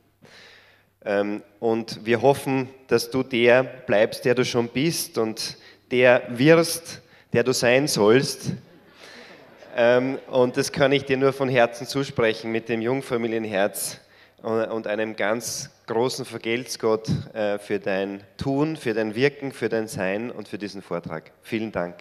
[1.02, 5.56] Ähm, und wir hoffen, dass du der bleibst, der du schon bist und
[5.90, 7.00] der wirst,
[7.32, 8.52] der du sein sollst,
[10.30, 13.98] und das kann ich dir nur von Herzen zusprechen mit dem Jungfamilienherz
[14.42, 20.30] und einem ganz großen Vergeltsgott äh, für dein Tun, für dein Wirken, für dein Sein
[20.30, 21.32] und für diesen Vortrag.
[21.42, 21.96] Vielen Dank.